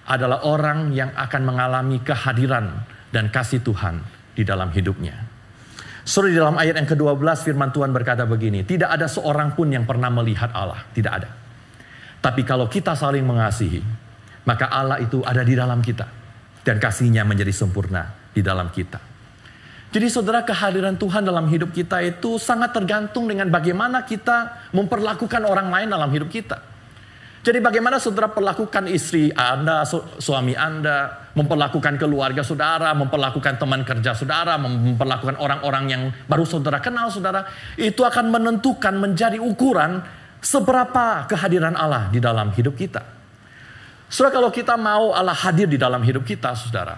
adalah 0.06 0.46
orang 0.46 0.94
yang 0.94 1.10
akan 1.14 1.42
mengalami 1.42 1.98
kehadiran 2.02 2.86
dan 3.10 3.34
kasih 3.34 3.62
Tuhan 3.66 4.02
di 4.38 4.46
dalam 4.46 4.70
hidupnya. 4.70 5.18
Saudara 6.06 6.30
di 6.30 6.38
dalam 6.38 6.58
ayat 6.62 6.78
yang 6.78 6.90
ke-12 6.90 7.42
firman 7.42 7.74
Tuhan 7.74 7.90
berkata 7.90 8.30
begini, 8.30 8.62
tidak 8.62 8.94
ada 8.94 9.10
seorang 9.10 9.58
pun 9.58 9.74
yang 9.74 9.90
pernah 9.90 10.14
melihat 10.14 10.54
Allah, 10.54 10.86
tidak 10.94 11.14
ada. 11.18 11.30
Tapi 12.22 12.46
kalau 12.46 12.70
kita 12.70 12.94
saling 12.94 13.26
mengasihi, 13.26 13.82
maka 14.46 14.70
Allah 14.70 15.02
itu 15.02 15.26
ada 15.26 15.42
di 15.42 15.58
dalam 15.58 15.82
kita 15.82 16.06
dan 16.62 16.78
kasihnya 16.78 17.26
menjadi 17.26 17.50
sempurna 17.50 18.14
di 18.30 18.46
dalam 18.46 18.70
kita. 18.70 19.02
Jadi 19.90 20.12
saudara 20.12 20.44
kehadiran 20.44 21.00
Tuhan 21.00 21.26
dalam 21.26 21.48
hidup 21.48 21.72
kita 21.72 22.04
itu 22.04 22.36
sangat 22.38 22.76
tergantung 22.76 23.26
dengan 23.32 23.48
bagaimana 23.48 24.04
kita 24.04 24.70
memperlakukan 24.76 25.42
orang 25.42 25.72
lain 25.72 25.88
dalam 25.90 26.10
hidup 26.14 26.30
kita. 26.30 26.75
Jadi 27.46 27.62
bagaimana 27.62 28.02
saudara 28.02 28.26
perlakukan 28.26 28.90
istri 28.90 29.30
Anda, 29.30 29.86
su 29.86 30.02
suami 30.18 30.58
Anda, 30.58 31.30
memperlakukan 31.38 32.02
keluarga 32.02 32.42
saudara, 32.42 32.90
memperlakukan 32.98 33.62
teman 33.62 33.86
kerja 33.86 34.18
saudara, 34.18 34.58
memperlakukan 34.58 35.38
orang-orang 35.38 35.86
yang 35.86 36.02
baru 36.26 36.42
saudara 36.42 36.82
kenal 36.82 37.14
saudara, 37.14 37.46
itu 37.78 38.02
akan 38.02 38.34
menentukan 38.34 38.98
menjadi 38.98 39.38
ukuran 39.38 40.02
seberapa 40.42 41.30
kehadiran 41.30 41.78
Allah 41.78 42.10
di 42.10 42.18
dalam 42.18 42.50
hidup 42.50 42.74
kita. 42.74 43.06
Saudara 44.10 44.42
kalau 44.42 44.50
kita 44.50 44.74
mau 44.74 45.14
Allah 45.14 45.38
hadir 45.38 45.70
di 45.70 45.78
dalam 45.78 46.02
hidup 46.02 46.26
kita 46.26 46.58
saudara, 46.58 46.98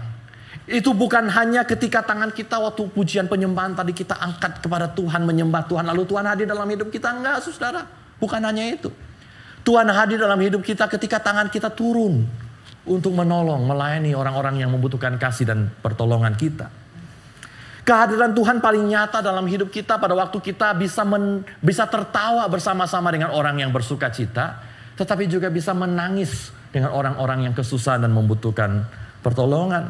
itu 0.64 0.96
bukan 0.96 1.28
hanya 1.28 1.68
ketika 1.68 2.08
tangan 2.08 2.32
kita 2.32 2.56
waktu 2.56 2.88
pujian 2.96 3.28
penyembahan 3.28 3.76
tadi 3.76 3.92
kita 3.92 4.16
angkat 4.16 4.64
kepada 4.64 4.88
Tuhan, 4.96 5.28
menyembah 5.28 5.68
Tuhan, 5.68 5.84
lalu 5.92 6.08
Tuhan 6.08 6.24
hadir 6.24 6.48
dalam 6.48 6.72
hidup 6.72 6.88
kita. 6.88 7.12
Enggak 7.12 7.44
saudara, 7.44 7.84
bukan 8.16 8.40
hanya 8.48 8.64
itu. 8.72 8.88
Tuhan 9.68 9.92
hadir 9.92 10.16
dalam 10.16 10.40
hidup 10.40 10.64
kita 10.64 10.88
ketika 10.88 11.20
tangan 11.20 11.52
kita 11.52 11.68
turun 11.68 12.24
untuk 12.88 13.12
menolong, 13.12 13.68
melayani 13.68 14.16
orang-orang 14.16 14.64
yang 14.64 14.72
membutuhkan 14.72 15.20
kasih 15.20 15.44
dan 15.44 15.68
pertolongan 15.84 16.40
kita. 16.40 16.72
Kehadiran 17.84 18.32
Tuhan 18.32 18.64
paling 18.64 18.88
nyata 18.88 19.20
dalam 19.20 19.44
hidup 19.44 19.68
kita 19.68 20.00
pada 20.00 20.16
waktu 20.16 20.40
kita 20.40 20.72
bisa 20.72 21.04
men, 21.04 21.44
bisa 21.60 21.84
tertawa 21.84 22.48
bersama-sama 22.48 23.12
dengan 23.12 23.36
orang 23.36 23.60
yang 23.60 23.76
bersuka 23.76 24.08
cita, 24.08 24.64
tetapi 24.96 25.28
juga 25.28 25.52
bisa 25.52 25.76
menangis 25.76 26.56
dengan 26.72 26.96
orang-orang 26.96 27.52
yang 27.52 27.54
kesusahan 27.56 28.08
dan 28.08 28.16
membutuhkan 28.16 28.88
pertolongan. 29.20 29.84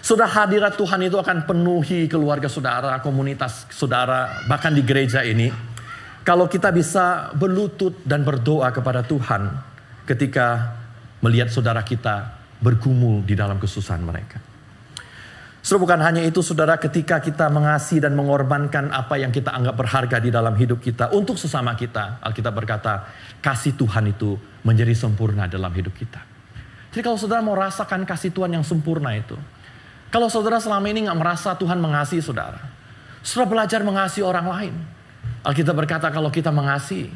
Sudah 0.00 0.28
hadirat 0.28 0.80
Tuhan 0.80 1.04
itu 1.04 1.20
akan 1.20 1.44
penuhi 1.44 2.08
keluarga 2.08 2.48
saudara, 2.48 2.96
komunitas 3.04 3.68
saudara, 3.68 4.44
bahkan 4.48 4.72
di 4.72 4.80
gereja 4.80 5.20
ini 5.20 5.52
kalau 6.30 6.46
kita 6.46 6.70
bisa 6.70 7.34
berlutut 7.34 8.06
dan 8.06 8.22
berdoa 8.22 8.70
kepada 8.70 9.02
Tuhan, 9.02 9.50
ketika 10.06 10.78
melihat 11.26 11.50
saudara 11.50 11.82
kita 11.82 12.38
bergumul 12.62 13.26
di 13.26 13.34
dalam 13.34 13.58
kesusahan 13.58 13.98
mereka. 13.98 14.38
Saudara 15.58 15.82
bukan 15.82 16.00
hanya 16.06 16.22
itu 16.22 16.38
saudara 16.38 16.78
ketika 16.78 17.18
kita 17.18 17.50
mengasihi 17.50 17.98
dan 17.98 18.14
mengorbankan 18.14 18.94
apa 18.94 19.18
yang 19.18 19.34
kita 19.34 19.50
anggap 19.50 19.74
berharga 19.74 20.22
di 20.22 20.30
dalam 20.30 20.54
hidup 20.54 20.78
kita 20.78 21.10
untuk 21.10 21.34
sesama 21.34 21.74
kita. 21.74 22.22
Alkitab 22.22 22.54
berkata 22.54 23.10
kasih 23.42 23.74
Tuhan 23.74 24.14
itu 24.14 24.38
menjadi 24.62 24.94
sempurna 24.94 25.50
dalam 25.50 25.74
hidup 25.74 25.98
kita. 25.98 26.22
Jadi 26.94 27.02
kalau 27.02 27.18
saudara 27.18 27.42
mau 27.42 27.58
rasakan 27.58 28.06
kasih 28.06 28.30
Tuhan 28.30 28.54
yang 28.54 28.62
sempurna 28.62 29.18
itu. 29.18 29.34
Kalau 30.14 30.30
saudara 30.30 30.62
selama 30.62 30.86
ini 30.94 31.10
nggak 31.10 31.18
merasa 31.18 31.58
Tuhan 31.58 31.82
mengasihi 31.82 32.22
saudara. 32.22 32.62
Saudara 33.18 33.50
belajar 33.50 33.82
mengasihi 33.82 34.22
orang 34.22 34.46
lain. 34.46 34.99
Alkitab 35.40 35.72
berkata 35.72 36.12
kalau 36.12 36.28
kita 36.28 36.52
mengasihi, 36.52 37.08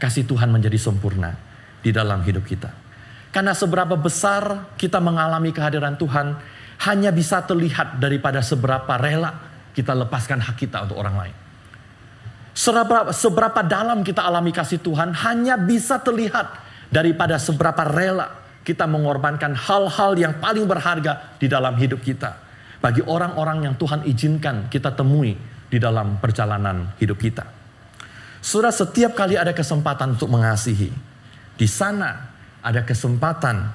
kasih 0.00 0.26
Tuhan 0.26 0.50
menjadi 0.50 0.74
sempurna 0.80 1.38
di 1.84 1.94
dalam 1.94 2.24
hidup 2.26 2.42
kita. 2.42 2.72
Karena 3.30 3.54
seberapa 3.54 3.94
besar 3.94 4.74
kita 4.74 4.98
mengalami 4.98 5.54
kehadiran 5.54 5.94
Tuhan, 5.94 6.34
hanya 6.90 7.14
bisa 7.14 7.44
terlihat 7.46 8.02
daripada 8.02 8.42
seberapa 8.42 8.90
rela 8.98 9.38
kita 9.70 9.94
lepaskan 9.94 10.42
hak 10.42 10.56
kita 10.58 10.82
untuk 10.82 10.98
orang 10.98 11.16
lain. 11.26 11.36
Seberapa, 12.50 13.14
seberapa 13.14 13.62
dalam 13.62 14.02
kita 14.02 14.26
alami 14.26 14.50
kasih 14.50 14.82
Tuhan 14.82 15.14
hanya 15.14 15.54
bisa 15.54 16.02
terlihat 16.02 16.50
daripada 16.90 17.38
seberapa 17.38 17.86
rela 17.86 18.42
kita 18.66 18.84
mengorbankan 18.90 19.54
hal-hal 19.54 20.18
yang 20.18 20.42
paling 20.42 20.66
berharga 20.66 21.38
di 21.38 21.46
dalam 21.46 21.78
hidup 21.78 22.02
kita. 22.02 22.36
Bagi 22.82 23.04
orang-orang 23.06 23.70
yang 23.70 23.74
Tuhan 23.78 24.02
izinkan 24.08 24.66
kita 24.66 24.90
temui 24.90 25.36
di 25.70 25.78
dalam 25.78 26.18
perjalanan 26.18 26.98
hidup 26.98 27.16
kita. 27.16 27.46
Sudah 28.42 28.74
setiap 28.74 29.14
kali 29.14 29.38
ada 29.38 29.54
kesempatan 29.54 30.18
untuk 30.18 30.28
mengasihi, 30.34 30.90
di 31.54 31.68
sana 31.70 32.34
ada 32.60 32.82
kesempatan 32.82 33.70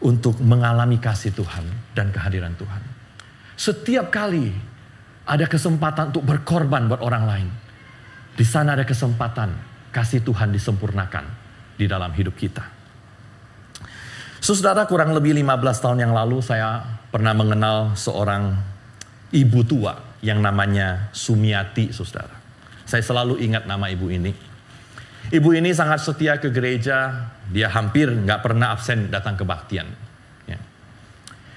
untuk 0.00 0.40
mengalami 0.40 0.96
kasih 0.96 1.36
Tuhan 1.36 1.92
dan 1.92 2.08
kehadiran 2.08 2.56
Tuhan. 2.56 2.82
Setiap 3.56 4.08
kali 4.08 4.52
ada 5.26 5.44
kesempatan 5.44 6.14
untuk 6.14 6.24
berkorban 6.24 6.88
buat 6.88 7.02
orang 7.02 7.24
lain, 7.26 7.48
di 8.38 8.46
sana 8.46 8.78
ada 8.78 8.86
kesempatan 8.86 9.52
kasih 9.90 10.22
Tuhan 10.22 10.54
disempurnakan 10.54 11.24
di 11.74 11.84
dalam 11.90 12.14
hidup 12.14 12.38
kita. 12.38 12.62
Saudara 14.38 14.86
kurang 14.86 15.10
lebih 15.10 15.34
15 15.34 15.82
tahun 15.82 15.98
yang 16.06 16.12
lalu 16.14 16.38
saya 16.38 16.78
pernah 17.10 17.34
mengenal 17.34 17.98
seorang 17.98 18.54
ibu 19.34 19.66
tua 19.66 20.05
yang 20.24 20.40
namanya 20.40 21.12
Sumiati, 21.12 21.92
saudara. 21.92 22.32
Saya 22.86 23.02
selalu 23.02 23.42
ingat 23.42 23.66
nama 23.66 23.90
ibu 23.90 24.08
ini. 24.08 24.30
Ibu 25.26 25.58
ini 25.58 25.74
sangat 25.74 26.06
setia 26.06 26.38
ke 26.38 26.54
gereja, 26.54 27.26
dia 27.50 27.66
hampir 27.66 28.06
nggak 28.06 28.46
pernah 28.46 28.78
absen 28.78 29.10
datang 29.10 29.34
kebaktian. 29.34 29.90
Ya. 30.46 30.58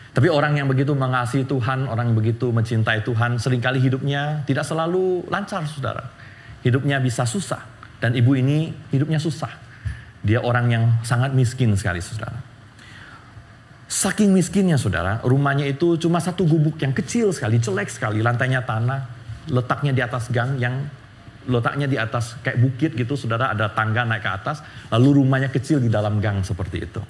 Tapi 0.10 0.26
orang 0.34 0.58
yang 0.58 0.66
begitu 0.66 0.98
mengasihi 0.98 1.46
Tuhan, 1.46 1.86
orang 1.86 2.10
yang 2.10 2.18
begitu 2.18 2.50
mencintai 2.50 3.06
Tuhan, 3.06 3.38
sering 3.38 3.62
kali 3.62 3.78
hidupnya 3.78 4.42
tidak 4.50 4.66
selalu 4.66 5.30
lancar, 5.30 5.70
saudara. 5.70 6.10
Hidupnya 6.66 6.98
bisa 6.98 7.30
susah. 7.30 7.62
Dan 8.02 8.18
ibu 8.18 8.34
ini 8.34 8.74
hidupnya 8.90 9.22
susah. 9.22 9.54
Dia 10.26 10.42
orang 10.42 10.66
yang 10.74 10.84
sangat 11.06 11.38
miskin 11.38 11.78
sekali, 11.78 12.02
saudara. 12.02 12.49
Saking 13.90 14.30
miskinnya, 14.30 14.78
saudara, 14.78 15.18
rumahnya 15.26 15.66
itu 15.66 15.98
cuma 15.98 16.22
satu 16.22 16.46
gubuk 16.46 16.78
yang 16.78 16.94
kecil 16.94 17.34
sekali, 17.34 17.58
jelek 17.58 17.90
sekali, 17.90 18.22
lantainya 18.22 18.62
tanah, 18.62 19.10
letaknya 19.50 19.98
di 19.98 20.02
atas 20.06 20.30
gang 20.30 20.62
yang 20.62 20.86
letaknya 21.50 21.90
di 21.90 21.98
atas 21.98 22.38
kayak 22.46 22.62
bukit 22.62 22.92
gitu, 22.94 23.18
saudara 23.18 23.50
ada 23.50 23.74
tangga 23.74 24.06
naik 24.06 24.22
ke 24.22 24.30
atas, 24.30 24.62
lalu 24.94 25.26
rumahnya 25.26 25.50
kecil 25.50 25.82
di 25.82 25.90
dalam 25.90 26.22
gang 26.22 26.46
seperti 26.46 26.86
itu. 26.86 27.02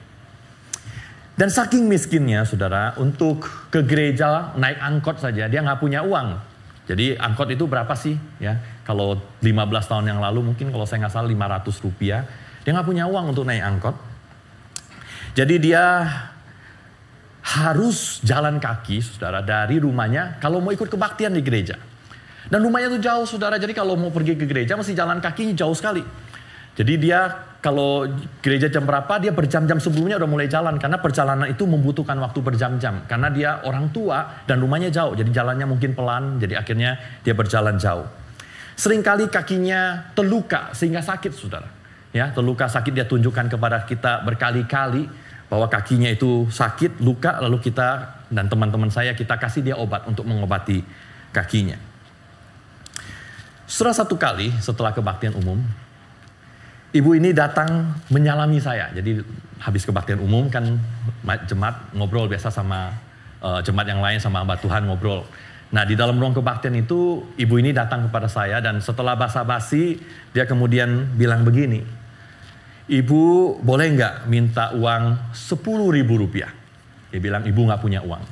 Dan 1.36 1.52
saking 1.52 1.84
miskinnya 1.84 2.48
saudara, 2.48 2.96
untuk 2.96 3.44
ke 3.68 3.84
gereja 3.84 4.56
naik 4.56 4.80
angkot 4.80 5.20
saja 5.20 5.52
dia 5.52 5.60
nggak 5.60 5.84
punya 5.84 6.00
uang. 6.08 6.40
Jadi 6.88 7.20
angkot 7.20 7.52
itu 7.52 7.68
berapa 7.68 7.92
sih? 8.00 8.16
Ya, 8.40 8.56
kalau 8.88 9.20
15 9.44 9.52
tahun 9.84 10.16
yang 10.16 10.24
lalu 10.24 10.56
mungkin 10.56 10.72
kalau 10.72 10.88
saya 10.88 11.04
nggak 11.04 11.12
salah 11.12 11.28
500 11.28 11.84
rupiah, 11.84 12.24
dia 12.64 12.72
nggak 12.72 12.88
punya 12.88 13.04
uang 13.04 13.36
untuk 13.36 13.44
naik 13.44 13.68
angkot. 13.68 13.96
Jadi 15.36 15.56
dia 15.60 16.08
harus 17.50 18.22
jalan 18.22 18.62
kaki, 18.62 19.02
saudara, 19.02 19.42
dari 19.42 19.82
rumahnya 19.82 20.38
kalau 20.38 20.62
mau 20.62 20.70
ikut 20.70 20.86
kebaktian 20.86 21.34
di 21.34 21.42
gereja. 21.42 21.82
Dan 22.50 22.62
rumahnya 22.62 22.94
itu 22.94 23.02
jauh 23.02 23.26
saudara, 23.26 23.58
jadi 23.58 23.74
kalau 23.74 23.98
mau 23.98 24.14
pergi 24.14 24.38
ke 24.38 24.46
gereja 24.46 24.78
mesti 24.78 24.94
jalan 24.94 25.18
kakinya 25.18 25.58
jauh 25.58 25.74
sekali. 25.74 26.06
Jadi 26.78 26.94
dia 27.02 27.50
kalau 27.60 28.08
gereja 28.40 28.72
jam 28.72 28.88
berapa 28.88 29.20
dia 29.20 29.36
berjam-jam 29.36 29.84
sebelumnya 29.84 30.16
udah 30.16 30.30
mulai 30.30 30.48
jalan 30.48 30.80
karena 30.80 30.96
perjalanan 30.96 31.52
itu 31.52 31.68
membutuhkan 31.68 32.16
waktu 32.24 32.40
berjam-jam 32.40 33.04
karena 33.04 33.28
dia 33.28 33.50
orang 33.68 33.92
tua 33.92 34.48
dan 34.48 34.64
rumahnya 34.64 34.88
jauh 34.88 35.12
jadi 35.12 35.28
jalannya 35.28 35.68
mungkin 35.68 35.92
pelan 35.92 36.40
jadi 36.40 36.64
akhirnya 36.64 37.20
dia 37.20 37.36
berjalan 37.36 37.76
jauh. 37.76 38.08
Seringkali 38.80 39.28
kakinya 39.28 40.08
terluka 40.16 40.72
sehingga 40.72 41.04
sakit 41.04 41.36
saudara. 41.36 41.68
Ya 42.16 42.32
terluka 42.32 42.72
sakit 42.72 42.96
dia 42.96 43.04
tunjukkan 43.04 43.52
kepada 43.52 43.84
kita 43.84 44.24
berkali-kali 44.24 45.12
bahwa 45.50 45.66
kakinya 45.66 46.08
itu 46.14 46.46
sakit 46.48 47.02
luka 47.02 47.42
lalu 47.42 47.58
kita 47.58 48.22
dan 48.30 48.46
teman-teman 48.46 48.94
saya 48.94 49.18
kita 49.18 49.36
kasih 49.42 49.66
dia 49.66 49.76
obat 49.76 50.06
untuk 50.06 50.24
mengobati 50.30 50.86
kakinya. 51.34 51.76
Setelah 53.66 53.98
satu 53.98 54.16
kali 54.18 54.54
setelah 54.62 54.94
kebaktian 54.94 55.34
umum, 55.34 55.62
ibu 56.94 57.10
ini 57.18 57.34
datang 57.34 57.98
menyalami 58.14 58.62
saya. 58.62 58.94
Jadi 58.94 59.22
habis 59.62 59.86
kebaktian 59.86 60.22
umum 60.22 60.50
kan 60.54 60.78
jemaat 61.50 61.94
ngobrol 61.98 62.30
biasa 62.30 62.54
sama 62.54 62.94
uh, 63.42 63.60
jemaat 63.66 63.90
yang 63.90 64.02
lain 64.02 64.22
sama 64.22 64.46
hamba 64.46 64.58
Tuhan 64.58 64.86
ngobrol. 64.86 65.26
Nah 65.70 65.86
di 65.86 65.94
dalam 65.94 66.18
ruang 66.18 66.34
kebaktian 66.34 66.74
itu 66.82 67.22
ibu 67.38 67.56
ini 67.62 67.70
datang 67.70 68.10
kepada 68.10 68.26
saya 68.26 68.58
dan 68.58 68.82
setelah 68.82 69.14
basa-basi 69.14 70.02
dia 70.34 70.50
kemudian 70.50 71.14
bilang 71.14 71.46
begini, 71.46 71.86
ibu 72.90 73.56
boleh 73.62 73.88
nggak 73.94 74.16
minta 74.26 74.74
uang 74.74 75.32
sepuluh 75.32 75.94
ribu 75.94 76.18
rupiah? 76.18 76.50
Dia 77.14 77.22
bilang 77.22 77.46
ibu 77.46 77.62
nggak 77.62 77.82
punya 77.82 78.02
uang. 78.02 78.24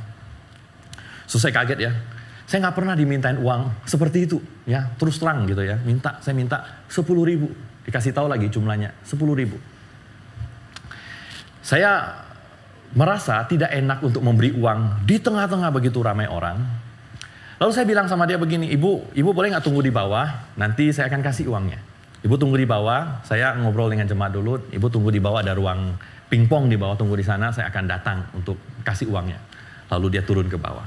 So 1.30 1.38
saya 1.38 1.54
kaget 1.54 1.80
ya, 1.80 1.92
saya 2.50 2.66
nggak 2.66 2.76
pernah 2.76 2.98
dimintain 2.98 3.38
uang 3.38 3.86
seperti 3.86 4.26
itu, 4.26 4.42
ya 4.66 4.90
terus 4.98 5.22
terang 5.22 5.46
gitu 5.46 5.62
ya. 5.62 5.78
Minta, 5.86 6.18
saya 6.26 6.34
minta 6.34 6.86
sepuluh 6.90 7.24
ribu, 7.24 7.54
dikasih 7.86 8.12
tahu 8.12 8.26
lagi 8.26 8.50
jumlahnya 8.50 8.98
sepuluh 9.06 9.38
ribu. 9.38 9.62
Saya 11.62 12.24
merasa 12.96 13.44
tidak 13.44 13.70
enak 13.76 14.00
untuk 14.00 14.24
memberi 14.24 14.56
uang 14.56 15.04
di 15.04 15.20
tengah-tengah 15.20 15.70
begitu 15.70 16.00
ramai 16.00 16.26
orang. 16.26 16.64
Lalu 17.58 17.72
saya 17.74 17.84
bilang 17.90 18.08
sama 18.08 18.24
dia 18.30 18.40
begini, 18.40 18.70
ibu, 18.72 19.10
ibu 19.12 19.30
boleh 19.34 19.52
nggak 19.52 19.66
tunggu 19.66 19.84
di 19.84 19.92
bawah? 19.92 20.56
Nanti 20.56 20.94
saya 20.94 21.10
akan 21.12 21.26
kasih 21.26 21.50
uangnya. 21.52 21.82
Ibu 22.26 22.34
tunggu 22.42 22.58
di 22.58 22.66
bawah, 22.66 23.22
saya 23.22 23.54
ngobrol 23.58 23.94
dengan 23.94 24.10
jemaat 24.10 24.34
dulu. 24.34 24.58
Ibu 24.74 24.88
tunggu 24.90 25.14
di 25.14 25.22
bawah 25.22 25.46
ada 25.46 25.54
ruang 25.54 25.94
pingpong 26.28 26.66
di 26.66 26.78
bawah, 26.80 26.98
tunggu 26.98 27.14
di 27.14 27.22
sana. 27.22 27.54
Saya 27.54 27.70
akan 27.70 27.84
datang 27.86 28.18
untuk 28.34 28.58
kasih 28.82 29.10
uangnya. 29.14 29.38
Lalu 29.94 30.18
dia 30.18 30.26
turun 30.26 30.50
ke 30.50 30.58
bawah. 30.58 30.84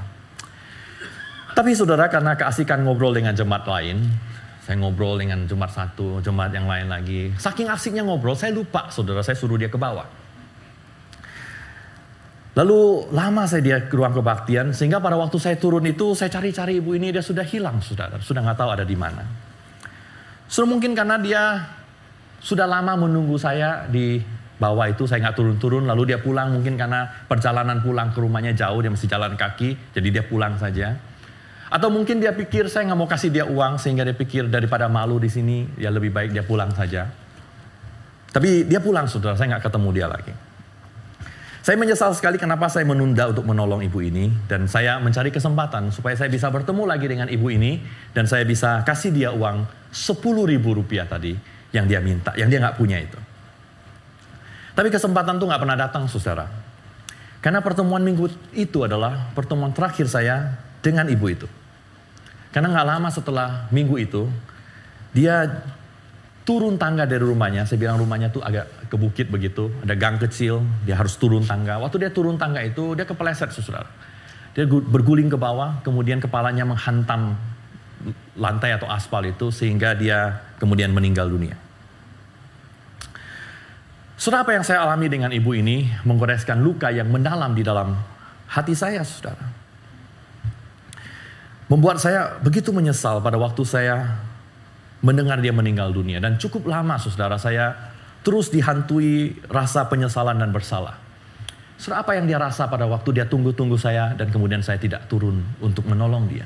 Tapi 1.51 1.75
saudara 1.75 2.07
karena 2.07 2.35
keasikan 2.35 2.83
ngobrol 2.83 3.11
dengan 3.15 3.35
jemaat 3.35 3.67
lain, 3.67 4.07
saya 4.63 4.79
ngobrol 4.79 5.19
dengan 5.19 5.43
jemaat 5.47 5.71
satu, 5.71 6.23
jemaat 6.23 6.51
yang 6.55 6.67
lain 6.67 6.87
lagi. 6.87 7.31
Saking 7.35 7.67
asiknya 7.67 8.03
ngobrol, 8.07 8.35
saya 8.39 8.55
lupa 8.55 8.87
saudara 8.91 9.19
saya 9.19 9.35
suruh 9.35 9.59
dia 9.59 9.67
ke 9.67 9.75
bawah. 9.75 10.07
Lalu 12.51 13.07
lama 13.15 13.47
saya 13.47 13.63
dia 13.63 13.77
ke 13.87 13.95
ruang 13.95 14.11
kebaktian, 14.11 14.75
sehingga 14.75 14.99
pada 14.99 15.15
waktu 15.15 15.39
saya 15.39 15.55
turun 15.55 15.87
itu 15.87 16.11
saya 16.11 16.27
cari-cari 16.27 16.83
ibu 16.83 16.91
ini 16.91 17.15
dia 17.15 17.23
sudah 17.23 17.47
hilang 17.47 17.79
saudara, 17.79 18.19
sudah 18.19 18.43
nggak 18.43 18.59
tahu 18.59 18.69
ada 18.75 18.83
di 18.83 18.95
mana. 18.99 19.50
Sudah 20.51 20.67
mungkin 20.67 20.91
karena 20.91 21.15
dia 21.15 21.63
sudah 22.43 22.67
lama 22.67 22.99
menunggu 22.99 23.39
saya 23.39 23.87
di 23.87 24.19
bawah 24.59 24.91
itu 24.91 25.07
saya 25.07 25.23
nggak 25.23 25.37
turun-turun 25.39 25.87
lalu 25.87 26.11
dia 26.11 26.19
pulang 26.19 26.51
mungkin 26.51 26.75
karena 26.75 27.07
perjalanan 27.25 27.79
pulang 27.79 28.11
ke 28.11 28.19
rumahnya 28.19 28.53
jauh 28.53 28.77
dia 28.83 28.93
mesti 28.93 29.09
jalan 29.09 29.33
kaki 29.33 29.95
jadi 29.95 30.21
dia 30.21 30.23
pulang 30.27 30.53
saja 30.61 31.01
atau 31.71 31.87
mungkin 31.87 32.19
dia 32.19 32.35
pikir 32.35 32.67
saya 32.67 32.91
nggak 32.91 32.99
mau 32.99 33.07
kasih 33.07 33.31
dia 33.31 33.47
uang 33.47 33.79
sehingga 33.79 34.03
dia 34.03 34.11
pikir 34.11 34.51
daripada 34.51 34.91
malu 34.91 35.15
di 35.23 35.31
sini 35.31 35.63
ya 35.79 35.87
lebih 35.87 36.11
baik 36.11 36.35
dia 36.35 36.43
pulang 36.43 36.67
saja. 36.75 37.07
Tapi 38.31 38.67
dia 38.67 38.83
pulang 38.83 39.07
saudara, 39.07 39.39
saya 39.39 39.55
nggak 39.55 39.71
ketemu 39.71 39.89
dia 39.95 40.07
lagi. 40.11 40.35
Saya 41.63 41.79
menyesal 41.79 42.11
sekali 42.11 42.35
kenapa 42.35 42.67
saya 42.67 42.83
menunda 42.83 43.31
untuk 43.31 43.47
menolong 43.47 43.87
ibu 43.87 44.03
ini 44.03 44.27
dan 44.51 44.67
saya 44.67 44.99
mencari 44.99 45.31
kesempatan 45.31 45.95
supaya 45.95 46.17
saya 46.19 46.27
bisa 46.27 46.51
bertemu 46.51 46.83
lagi 46.83 47.07
dengan 47.07 47.31
ibu 47.31 47.47
ini 47.47 47.79
dan 48.11 48.27
saya 48.27 48.43
bisa 48.43 48.83
kasih 48.83 49.15
dia 49.15 49.31
uang 49.31 49.63
10 49.91 50.15
ribu 50.47 50.79
rupiah 50.79 51.03
tadi 51.03 51.35
yang 51.75 51.87
dia 51.87 51.99
minta, 51.99 52.31
yang 52.39 52.47
dia 52.47 52.63
nggak 52.63 52.79
punya 52.79 52.99
itu. 52.99 53.19
Tapi 54.71 54.87
kesempatan 54.87 55.35
itu 55.35 55.45
nggak 55.47 55.61
pernah 55.61 55.77
datang 55.77 56.07
saudara. 56.07 56.47
Karena 57.43 57.59
pertemuan 57.59 57.99
minggu 57.99 58.31
itu 58.55 58.85
adalah 58.85 59.33
pertemuan 59.35 59.75
terakhir 59.75 60.07
saya 60.07 60.55
dengan 60.79 61.09
ibu 61.11 61.25
itu. 61.27 61.47
Karena 62.55 62.71
nggak 62.71 62.87
lama 62.87 63.09
setelah 63.11 63.67
minggu 63.73 63.95
itu, 63.99 64.27
dia 65.11 65.63
turun 66.47 66.75
tangga 66.79 67.07
dari 67.07 67.23
rumahnya. 67.23 67.67
Saya 67.67 67.79
bilang 67.79 67.99
rumahnya 67.99 68.31
tuh 68.31 68.43
agak 68.43 68.91
ke 68.91 68.95
bukit 68.95 69.27
begitu, 69.27 69.71
ada 69.83 69.95
gang 69.95 70.19
kecil, 70.19 70.63
dia 70.87 70.95
harus 70.95 71.15
turun 71.17 71.43
tangga. 71.43 71.79
Waktu 71.79 72.07
dia 72.07 72.11
turun 72.11 72.35
tangga 72.39 72.63
itu 72.63 72.95
dia 72.95 73.07
kepeleset 73.07 73.51
saudara. 73.55 73.87
Dia 74.51 74.67
berguling 74.67 75.31
ke 75.31 75.39
bawah, 75.39 75.79
kemudian 75.79 76.19
kepalanya 76.19 76.67
menghantam 76.67 77.39
lantai 78.37 78.75
atau 78.75 78.89
aspal 78.89 79.25
itu 79.27 79.49
sehingga 79.53 79.93
dia 79.93 80.41
kemudian 80.57 80.89
meninggal 80.93 81.29
dunia. 81.29 81.55
Saudara 84.21 84.45
apa 84.45 84.53
yang 84.53 84.61
saya 84.61 84.85
alami 84.85 85.09
dengan 85.09 85.33
ibu 85.33 85.49
ini 85.57 85.89
menggoreskan 86.05 86.61
luka 86.61 86.93
yang 86.93 87.09
mendalam 87.09 87.57
di 87.57 87.65
dalam 87.65 87.97
hati 88.45 88.77
saya, 88.77 89.01
saudara. 89.01 89.41
Membuat 91.65 91.97
saya 91.97 92.37
begitu 92.37 92.69
menyesal 92.69 93.17
pada 93.25 93.41
waktu 93.41 93.65
saya 93.65 94.21
mendengar 95.01 95.41
dia 95.41 95.49
meninggal 95.49 95.89
dunia. 95.89 96.21
Dan 96.21 96.37
cukup 96.37 96.69
lama 96.69 97.01
saudara 97.01 97.41
saya 97.41 97.73
terus 98.21 98.53
dihantui 98.53 99.41
rasa 99.49 99.89
penyesalan 99.89 100.37
dan 100.37 100.53
bersalah. 100.53 101.01
Saudara 101.81 102.05
apa 102.05 102.13
yang 102.13 102.29
dia 102.29 102.37
rasa 102.37 102.69
pada 102.69 102.85
waktu 102.85 103.17
dia 103.17 103.25
tunggu-tunggu 103.25 103.73
saya 103.73 104.13
dan 104.13 104.29
kemudian 104.29 104.61
saya 104.61 104.77
tidak 104.77 105.09
turun 105.09 105.41
untuk 105.57 105.89
menolong 105.89 106.29
dia. 106.29 106.45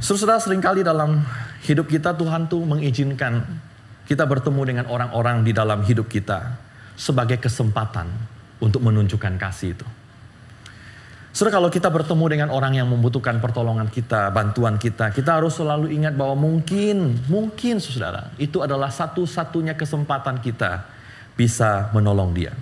Saudara 0.00 0.40
sering 0.40 0.64
kali 0.64 0.80
dalam 0.80 1.20
hidup 1.68 1.84
kita 1.84 2.16
Tuhan 2.16 2.48
tuh 2.48 2.64
mengizinkan 2.64 3.44
kita 4.08 4.24
bertemu 4.24 4.62
dengan 4.64 4.86
orang-orang 4.88 5.44
di 5.44 5.52
dalam 5.52 5.84
hidup 5.84 6.08
kita 6.08 6.56
sebagai 6.96 7.36
kesempatan 7.36 8.08
untuk 8.64 8.80
menunjukkan 8.80 9.36
kasih 9.36 9.76
itu. 9.76 9.84
Saudara 11.36 11.60
kalau 11.60 11.68
kita 11.68 11.92
bertemu 11.92 12.24
dengan 12.32 12.48
orang 12.48 12.80
yang 12.80 12.88
membutuhkan 12.88 13.44
pertolongan 13.44 13.92
kita, 13.92 14.32
bantuan 14.32 14.80
kita, 14.80 15.12
kita 15.12 15.36
harus 15.36 15.60
selalu 15.60 15.92
ingat 15.92 16.16
bahwa 16.16 16.48
mungkin, 16.48 17.20
mungkin 17.28 17.76
saudara, 17.76 18.32
itu 18.40 18.64
adalah 18.64 18.88
satu-satunya 18.88 19.76
kesempatan 19.76 20.40
kita 20.40 20.88
bisa 21.36 21.92
menolong 21.92 22.32
dia. 22.32 22.56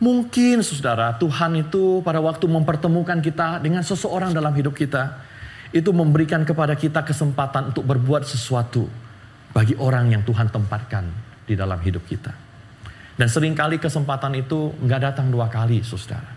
Mungkin 0.00 0.64
saudara, 0.64 1.20
Tuhan 1.20 1.68
itu 1.68 2.00
pada 2.00 2.24
waktu 2.24 2.48
mempertemukan 2.48 3.20
kita 3.20 3.60
dengan 3.60 3.84
seseorang 3.84 4.32
dalam 4.32 4.56
hidup 4.56 4.72
kita, 4.72 5.35
itu 5.74 5.90
memberikan 5.90 6.46
kepada 6.46 6.78
kita 6.78 7.02
kesempatan 7.02 7.74
untuk 7.74 7.86
berbuat 7.86 8.22
sesuatu 8.22 8.86
bagi 9.50 9.74
orang 9.80 10.12
yang 10.12 10.22
Tuhan 10.22 10.52
tempatkan 10.52 11.04
di 11.46 11.54
dalam 11.56 11.80
hidup 11.80 12.04
kita. 12.06 12.30
Dan 13.16 13.32
sering 13.32 13.56
kali 13.56 13.80
kesempatan 13.80 14.36
itu 14.36 14.76
nggak 14.76 15.00
datang 15.00 15.32
dua 15.32 15.48
kali, 15.48 15.80
saudara. 15.80 16.28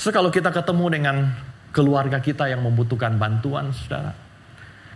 So 0.00 0.08
kalau 0.08 0.32
kita 0.32 0.48
ketemu 0.48 0.86
dengan 0.88 1.16
keluarga 1.70 2.18
kita 2.18 2.48
yang 2.48 2.64
membutuhkan 2.64 3.20
bantuan, 3.20 3.70
saudara. 3.76 4.16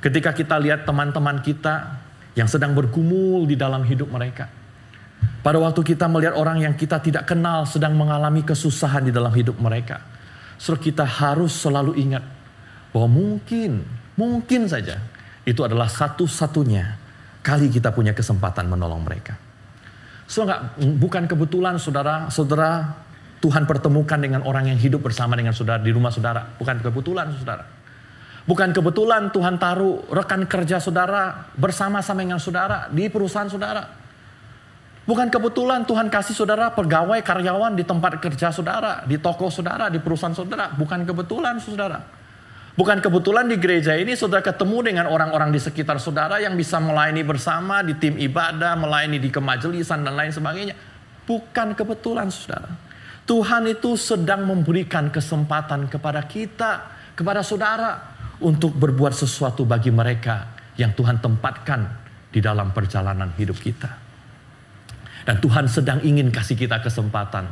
Ketika 0.00 0.32
kita 0.32 0.56
lihat 0.56 0.88
teman-teman 0.88 1.44
kita 1.44 2.00
yang 2.36 2.48
sedang 2.48 2.76
bergumul 2.76 3.48
di 3.48 3.56
dalam 3.56 3.80
hidup 3.84 4.12
mereka. 4.12 4.48
Pada 5.40 5.56
waktu 5.56 5.80
kita 5.80 6.04
melihat 6.04 6.36
orang 6.36 6.60
yang 6.60 6.74
kita 6.76 7.00
tidak 7.00 7.24
kenal 7.24 7.64
sedang 7.64 7.96
mengalami 7.96 8.44
kesusahan 8.44 9.08
di 9.08 9.12
dalam 9.14 9.32
hidup 9.32 9.56
mereka. 9.56 10.04
So 10.60 10.76
kita 10.76 11.04
harus 11.08 11.56
selalu 11.56 11.96
ingat 11.96 12.24
bahwa 12.90 13.08
mungkin, 13.08 13.82
mungkin 14.14 14.66
saja 14.70 15.02
itu 15.46 15.60
adalah 15.62 15.86
satu-satunya 15.86 16.98
kali 17.46 17.70
kita 17.70 17.94
punya 17.94 18.10
kesempatan 18.10 18.66
menolong 18.66 19.06
mereka. 19.06 19.38
So 20.26 20.42
enggak, 20.42 20.74
bukan 20.98 21.30
kebetulan 21.30 21.78
saudara, 21.78 22.26
saudara 22.34 22.98
Tuhan 23.38 23.62
pertemukan 23.62 24.18
dengan 24.18 24.42
orang 24.42 24.66
yang 24.74 24.78
hidup 24.80 25.06
bersama 25.06 25.38
dengan 25.38 25.54
saudara 25.54 25.78
di 25.78 25.94
rumah 25.94 26.10
saudara. 26.10 26.58
Bukan 26.58 26.82
kebetulan 26.82 27.30
saudara. 27.38 27.62
Bukan 28.46 28.70
kebetulan 28.74 29.30
Tuhan 29.30 29.58
taruh 29.58 30.06
rekan 30.10 30.46
kerja 30.46 30.78
saudara 30.82 31.50
bersama-sama 31.54 32.22
dengan 32.22 32.38
saudara 32.42 32.90
di 32.90 33.06
perusahaan 33.06 33.50
saudara. 33.50 33.86
Bukan 35.06 35.30
kebetulan 35.30 35.86
Tuhan 35.86 36.10
kasih 36.10 36.34
saudara 36.34 36.74
pegawai 36.74 37.22
karyawan 37.22 37.78
di 37.78 37.86
tempat 37.86 38.18
kerja 38.18 38.50
saudara, 38.50 39.06
di 39.06 39.22
toko 39.22 39.46
saudara, 39.46 39.86
di 39.86 40.02
perusahaan 40.02 40.34
saudara. 40.34 40.74
Bukan 40.74 41.06
kebetulan 41.06 41.62
saudara. 41.62 42.02
Bukan 42.76 43.00
kebetulan 43.00 43.48
di 43.48 43.56
gereja 43.56 43.96
ini 43.96 44.12
saudara 44.12 44.44
ketemu 44.44 44.84
dengan 44.84 45.08
orang-orang 45.08 45.48
di 45.48 45.56
sekitar 45.56 45.96
saudara 45.96 46.36
yang 46.44 46.52
bisa 46.60 46.76
melayani 46.76 47.24
bersama 47.24 47.80
di 47.80 47.96
tim 47.96 48.20
ibadah, 48.20 48.76
melayani 48.76 49.16
di 49.16 49.32
kemajelisan 49.32 50.04
dan 50.04 50.12
lain 50.12 50.28
sebagainya. 50.28 50.76
Bukan 51.24 51.72
kebetulan 51.72 52.28
saudara. 52.28 52.68
Tuhan 53.24 53.72
itu 53.72 53.96
sedang 53.96 54.44
memberikan 54.44 55.08
kesempatan 55.08 55.88
kepada 55.88 56.20
kita, 56.28 56.72
kepada 57.16 57.40
saudara, 57.40 58.12
untuk 58.44 58.76
berbuat 58.76 59.16
sesuatu 59.16 59.64
bagi 59.64 59.88
mereka 59.88 60.52
yang 60.76 60.92
Tuhan 60.92 61.24
tempatkan 61.24 61.80
di 62.28 62.44
dalam 62.44 62.76
perjalanan 62.76 63.32
hidup 63.40 63.56
kita. 63.56 63.88
Dan 65.24 65.40
Tuhan 65.40 65.64
sedang 65.64 66.04
ingin 66.04 66.28
kasih 66.28 66.60
kita 66.60 66.84
kesempatan 66.84 67.48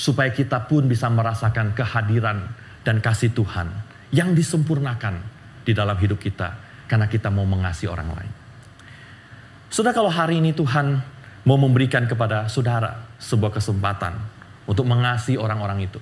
supaya 0.00 0.32
kita 0.32 0.64
pun 0.64 0.88
bisa 0.88 1.12
merasakan 1.12 1.76
kehadiran 1.76 2.48
dan 2.82 3.04
kasih 3.04 3.36
Tuhan 3.36 3.91
yang 4.12 4.36
disempurnakan 4.36 5.24
di 5.64 5.72
dalam 5.72 5.96
hidup 5.96 6.20
kita 6.20 6.54
karena 6.84 7.08
kita 7.08 7.32
mau 7.32 7.48
mengasihi 7.48 7.88
orang 7.88 8.12
lain. 8.12 8.32
Sudah 9.72 9.96
kalau 9.96 10.12
hari 10.12 10.36
ini 10.44 10.52
Tuhan 10.52 11.00
mau 11.48 11.56
memberikan 11.56 12.04
kepada 12.04 12.44
saudara 12.46 13.08
sebuah 13.16 13.56
kesempatan 13.56 14.12
untuk 14.68 14.84
mengasihi 14.84 15.40
orang-orang 15.40 15.88
itu. 15.88 15.96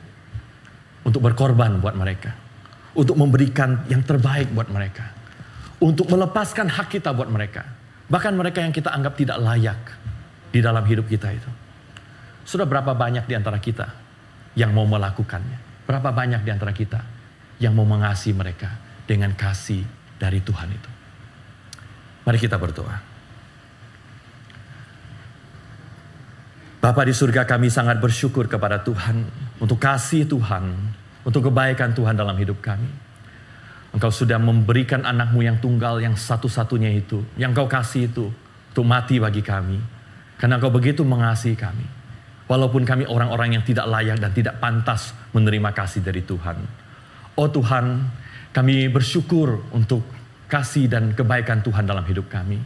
Untuk 1.07 1.23
berkorban 1.23 1.79
buat 1.79 1.94
mereka. 1.94 2.35
Untuk 2.99 3.14
memberikan 3.14 3.87
yang 3.87 4.03
terbaik 4.03 4.51
buat 4.51 4.66
mereka. 4.66 5.14
Untuk 5.79 6.11
melepaskan 6.11 6.66
hak 6.66 6.99
kita 6.99 7.14
buat 7.14 7.31
mereka. 7.31 7.62
Bahkan 8.11 8.35
mereka 8.35 8.59
yang 8.59 8.75
kita 8.75 8.90
anggap 8.90 9.14
tidak 9.14 9.38
layak 9.38 9.81
di 10.51 10.59
dalam 10.59 10.83
hidup 10.83 11.07
kita 11.07 11.31
itu. 11.31 11.51
Sudah 12.42 12.66
berapa 12.66 12.90
banyak 12.90 13.31
di 13.31 13.38
antara 13.38 13.62
kita 13.62 13.87
yang 14.59 14.75
mau 14.75 14.83
melakukannya? 14.83 15.87
Berapa 15.87 16.11
banyak 16.11 16.42
di 16.42 16.51
antara 16.51 16.75
kita 16.75 17.19
yang 17.61 17.77
mau 17.77 17.85
mengasihi 17.85 18.33
mereka 18.33 18.73
dengan 19.05 19.37
kasih 19.37 19.85
dari 20.16 20.40
Tuhan 20.40 20.68
itu? 20.73 20.90
Mari 22.25 22.38
kita 22.40 22.57
berdoa. 22.57 22.96
Bapak 26.81 27.05
di 27.05 27.12
surga 27.12 27.44
kami 27.44 27.68
sangat 27.68 28.01
bersyukur 28.01 28.49
kepada 28.49 28.81
Tuhan 28.81 29.29
untuk 29.61 29.77
kasih 29.77 30.25
Tuhan, 30.25 30.73
untuk 31.29 31.53
kebaikan 31.53 31.92
Tuhan 31.92 32.16
dalam 32.16 32.33
hidup 32.40 32.64
kami. 32.64 32.88
Engkau 33.92 34.09
sudah 34.09 34.40
memberikan 34.40 35.05
anakmu 35.05 35.44
yang 35.44 35.61
tunggal 35.61 36.01
yang 36.01 36.16
satu-satunya 36.16 36.96
itu, 36.96 37.20
yang 37.37 37.53
kau 37.53 37.68
kasih 37.68 38.09
itu 38.09 38.33
untuk 38.73 38.87
mati 38.87 39.20
bagi 39.20 39.44
kami. 39.44 39.77
Karena 40.40 40.57
engkau 40.57 40.73
begitu 40.73 41.05
mengasihi 41.05 41.53
kami. 41.53 41.85
Walaupun 42.49 42.88
kami 42.88 43.05
orang-orang 43.05 43.61
yang 43.61 43.64
tidak 43.66 43.85
layak 43.85 44.16
dan 44.16 44.33
tidak 44.33 44.57
pantas 44.57 45.12
menerima 45.37 45.77
kasih 45.77 46.01
dari 46.01 46.25
Tuhan. 46.25 46.80
Oh 47.38 47.49
Tuhan, 47.51 48.11
kami 48.51 48.90
bersyukur 48.90 49.62
untuk 49.71 50.03
kasih 50.51 50.90
dan 50.90 51.14
kebaikan 51.14 51.62
Tuhan 51.62 51.87
dalam 51.87 52.03
hidup 52.03 52.27
kami. 52.27 52.59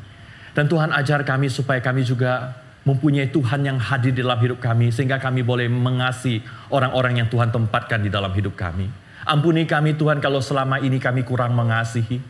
Dan 0.56 0.70
Tuhan 0.70 0.94
ajar 0.94 1.26
kami 1.26 1.50
supaya 1.50 1.82
kami 1.82 2.06
juga 2.06 2.56
mempunyai 2.84 3.32
Tuhan 3.32 3.64
yang 3.64 3.80
hadir 3.80 4.12
di 4.12 4.20
dalam 4.20 4.38
hidup 4.38 4.60
kami 4.60 4.92
sehingga 4.92 5.16
kami 5.16 5.40
boleh 5.40 5.66
mengasihi 5.72 6.44
orang-orang 6.68 7.24
yang 7.24 7.28
Tuhan 7.32 7.48
tempatkan 7.50 8.04
di 8.04 8.12
dalam 8.12 8.30
hidup 8.32 8.54
kami. 8.54 8.86
Ampuni 9.24 9.64
kami 9.64 9.96
Tuhan 9.96 10.20
kalau 10.20 10.44
selama 10.44 10.80
ini 10.84 11.00
kami 11.00 11.24
kurang 11.24 11.56
mengasihi. 11.56 12.20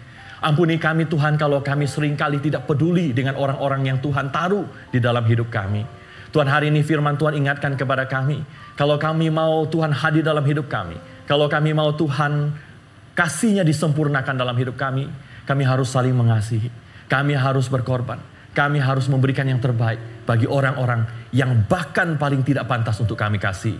Ampuni 0.44 0.79
kami 0.79 1.11
Tuhan 1.11 1.35
kalau 1.35 1.59
kami 1.59 1.90
sering 1.90 2.14
kali 2.14 2.38
tidak 2.38 2.70
peduli 2.70 3.11
dengan 3.11 3.35
orang-orang 3.35 3.90
yang 3.90 3.99
Tuhan 3.99 4.31
taruh 4.31 4.66
di 4.94 5.03
dalam 5.03 5.27
hidup 5.27 5.51
kami. 5.51 5.83
Tuhan 6.31 6.47
hari 6.51 6.70
ini 6.70 6.83
firman 6.87 7.18
Tuhan 7.18 7.35
ingatkan 7.35 7.75
kepada 7.75 8.07
kami. 8.07 8.42
Kalau 8.75 8.99
kami 8.99 9.31
mau 9.31 9.66
Tuhan 9.66 9.90
hadir 9.94 10.23
dalam 10.23 10.42
hidup 10.42 10.66
kami. 10.70 10.99
Kalau 11.24 11.48
kami 11.48 11.72
mau 11.72 11.92
Tuhan 11.96 12.52
kasihnya 13.16 13.62
disempurnakan 13.64 14.34
dalam 14.34 14.55
hidup 14.59 14.76
kami. 14.76 15.09
Kami 15.44 15.62
harus 15.64 15.88
saling 15.92 16.12
mengasihi. 16.12 16.68
Kami 17.09 17.32
harus 17.38 17.70
berkorban. 17.70 18.20
Kami 18.55 18.78
harus 18.78 19.11
memberikan 19.11 19.44
yang 19.51 19.59
terbaik 19.59 19.99
bagi 20.24 20.46
orang-orang 20.46 21.05
yang 21.34 21.66
bahkan 21.66 22.14
paling 22.14 22.46
tidak 22.46 22.70
pantas 22.70 23.03
untuk 23.03 23.18
kami 23.18 23.42
kasih. 23.42 23.74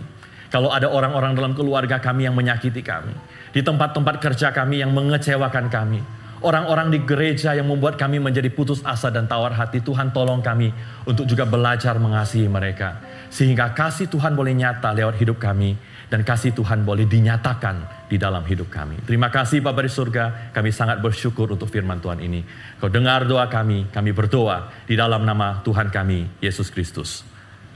Kalau 0.51 0.69
ada 0.69 0.91
orang-orang 0.91 1.31
dalam 1.31 1.55
keluarga 1.55 1.97
kami 2.03 2.27
yang 2.27 2.35
menyakiti 2.35 2.83
kami, 2.83 3.15
di 3.55 3.63
tempat-tempat 3.63 4.19
kerja 4.19 4.51
kami 4.51 4.83
yang 4.83 4.91
mengecewakan 4.91 5.71
kami, 5.71 6.03
orang-orang 6.43 6.91
di 6.91 6.99
gereja 7.07 7.55
yang 7.55 7.71
membuat 7.71 7.95
kami 7.95 8.19
menjadi 8.19 8.51
putus 8.51 8.83
asa 8.83 9.09
dan 9.09 9.31
tawar 9.31 9.55
hati, 9.55 9.79
Tuhan 9.79 10.11
tolong 10.11 10.43
kami 10.43 10.75
untuk 11.07 11.23
juga 11.23 11.47
belajar 11.47 11.95
mengasihi 11.95 12.51
mereka. 12.51 12.99
Sehingga 13.31 13.71
kasih 13.71 14.11
Tuhan 14.11 14.35
boleh 14.35 14.53
nyata 14.53 14.91
lewat 14.91 15.15
hidup 15.17 15.39
kami 15.39 15.75
dan 16.09 16.21
kasih 16.21 16.53
Tuhan 16.53 16.85
boleh 16.85 17.09
dinyatakan 17.09 18.07
di 18.09 18.21
dalam 18.21 18.45
hidup 18.45 18.69
kami. 18.69 19.01
Terima 19.03 19.33
kasih 19.33 19.61
Bapak 19.65 19.83
di 19.85 19.91
surga, 19.91 20.23
kami 20.53 20.69
sangat 20.69 21.01
bersyukur 21.01 21.49
untuk 21.49 21.69
firman 21.69 21.97
Tuhan 21.97 22.21
ini. 22.21 22.45
Kau 22.77 22.89
dengar 22.89 23.25
doa 23.25 23.49
kami, 23.49 23.89
kami 23.89 24.11
berdoa 24.13 24.85
di 24.85 24.93
dalam 24.93 25.25
nama 25.25 25.65
Tuhan 25.65 25.89
kami, 25.89 26.41
Yesus 26.41 26.69
Kristus. 26.69 27.25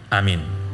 Amin. 0.10 0.69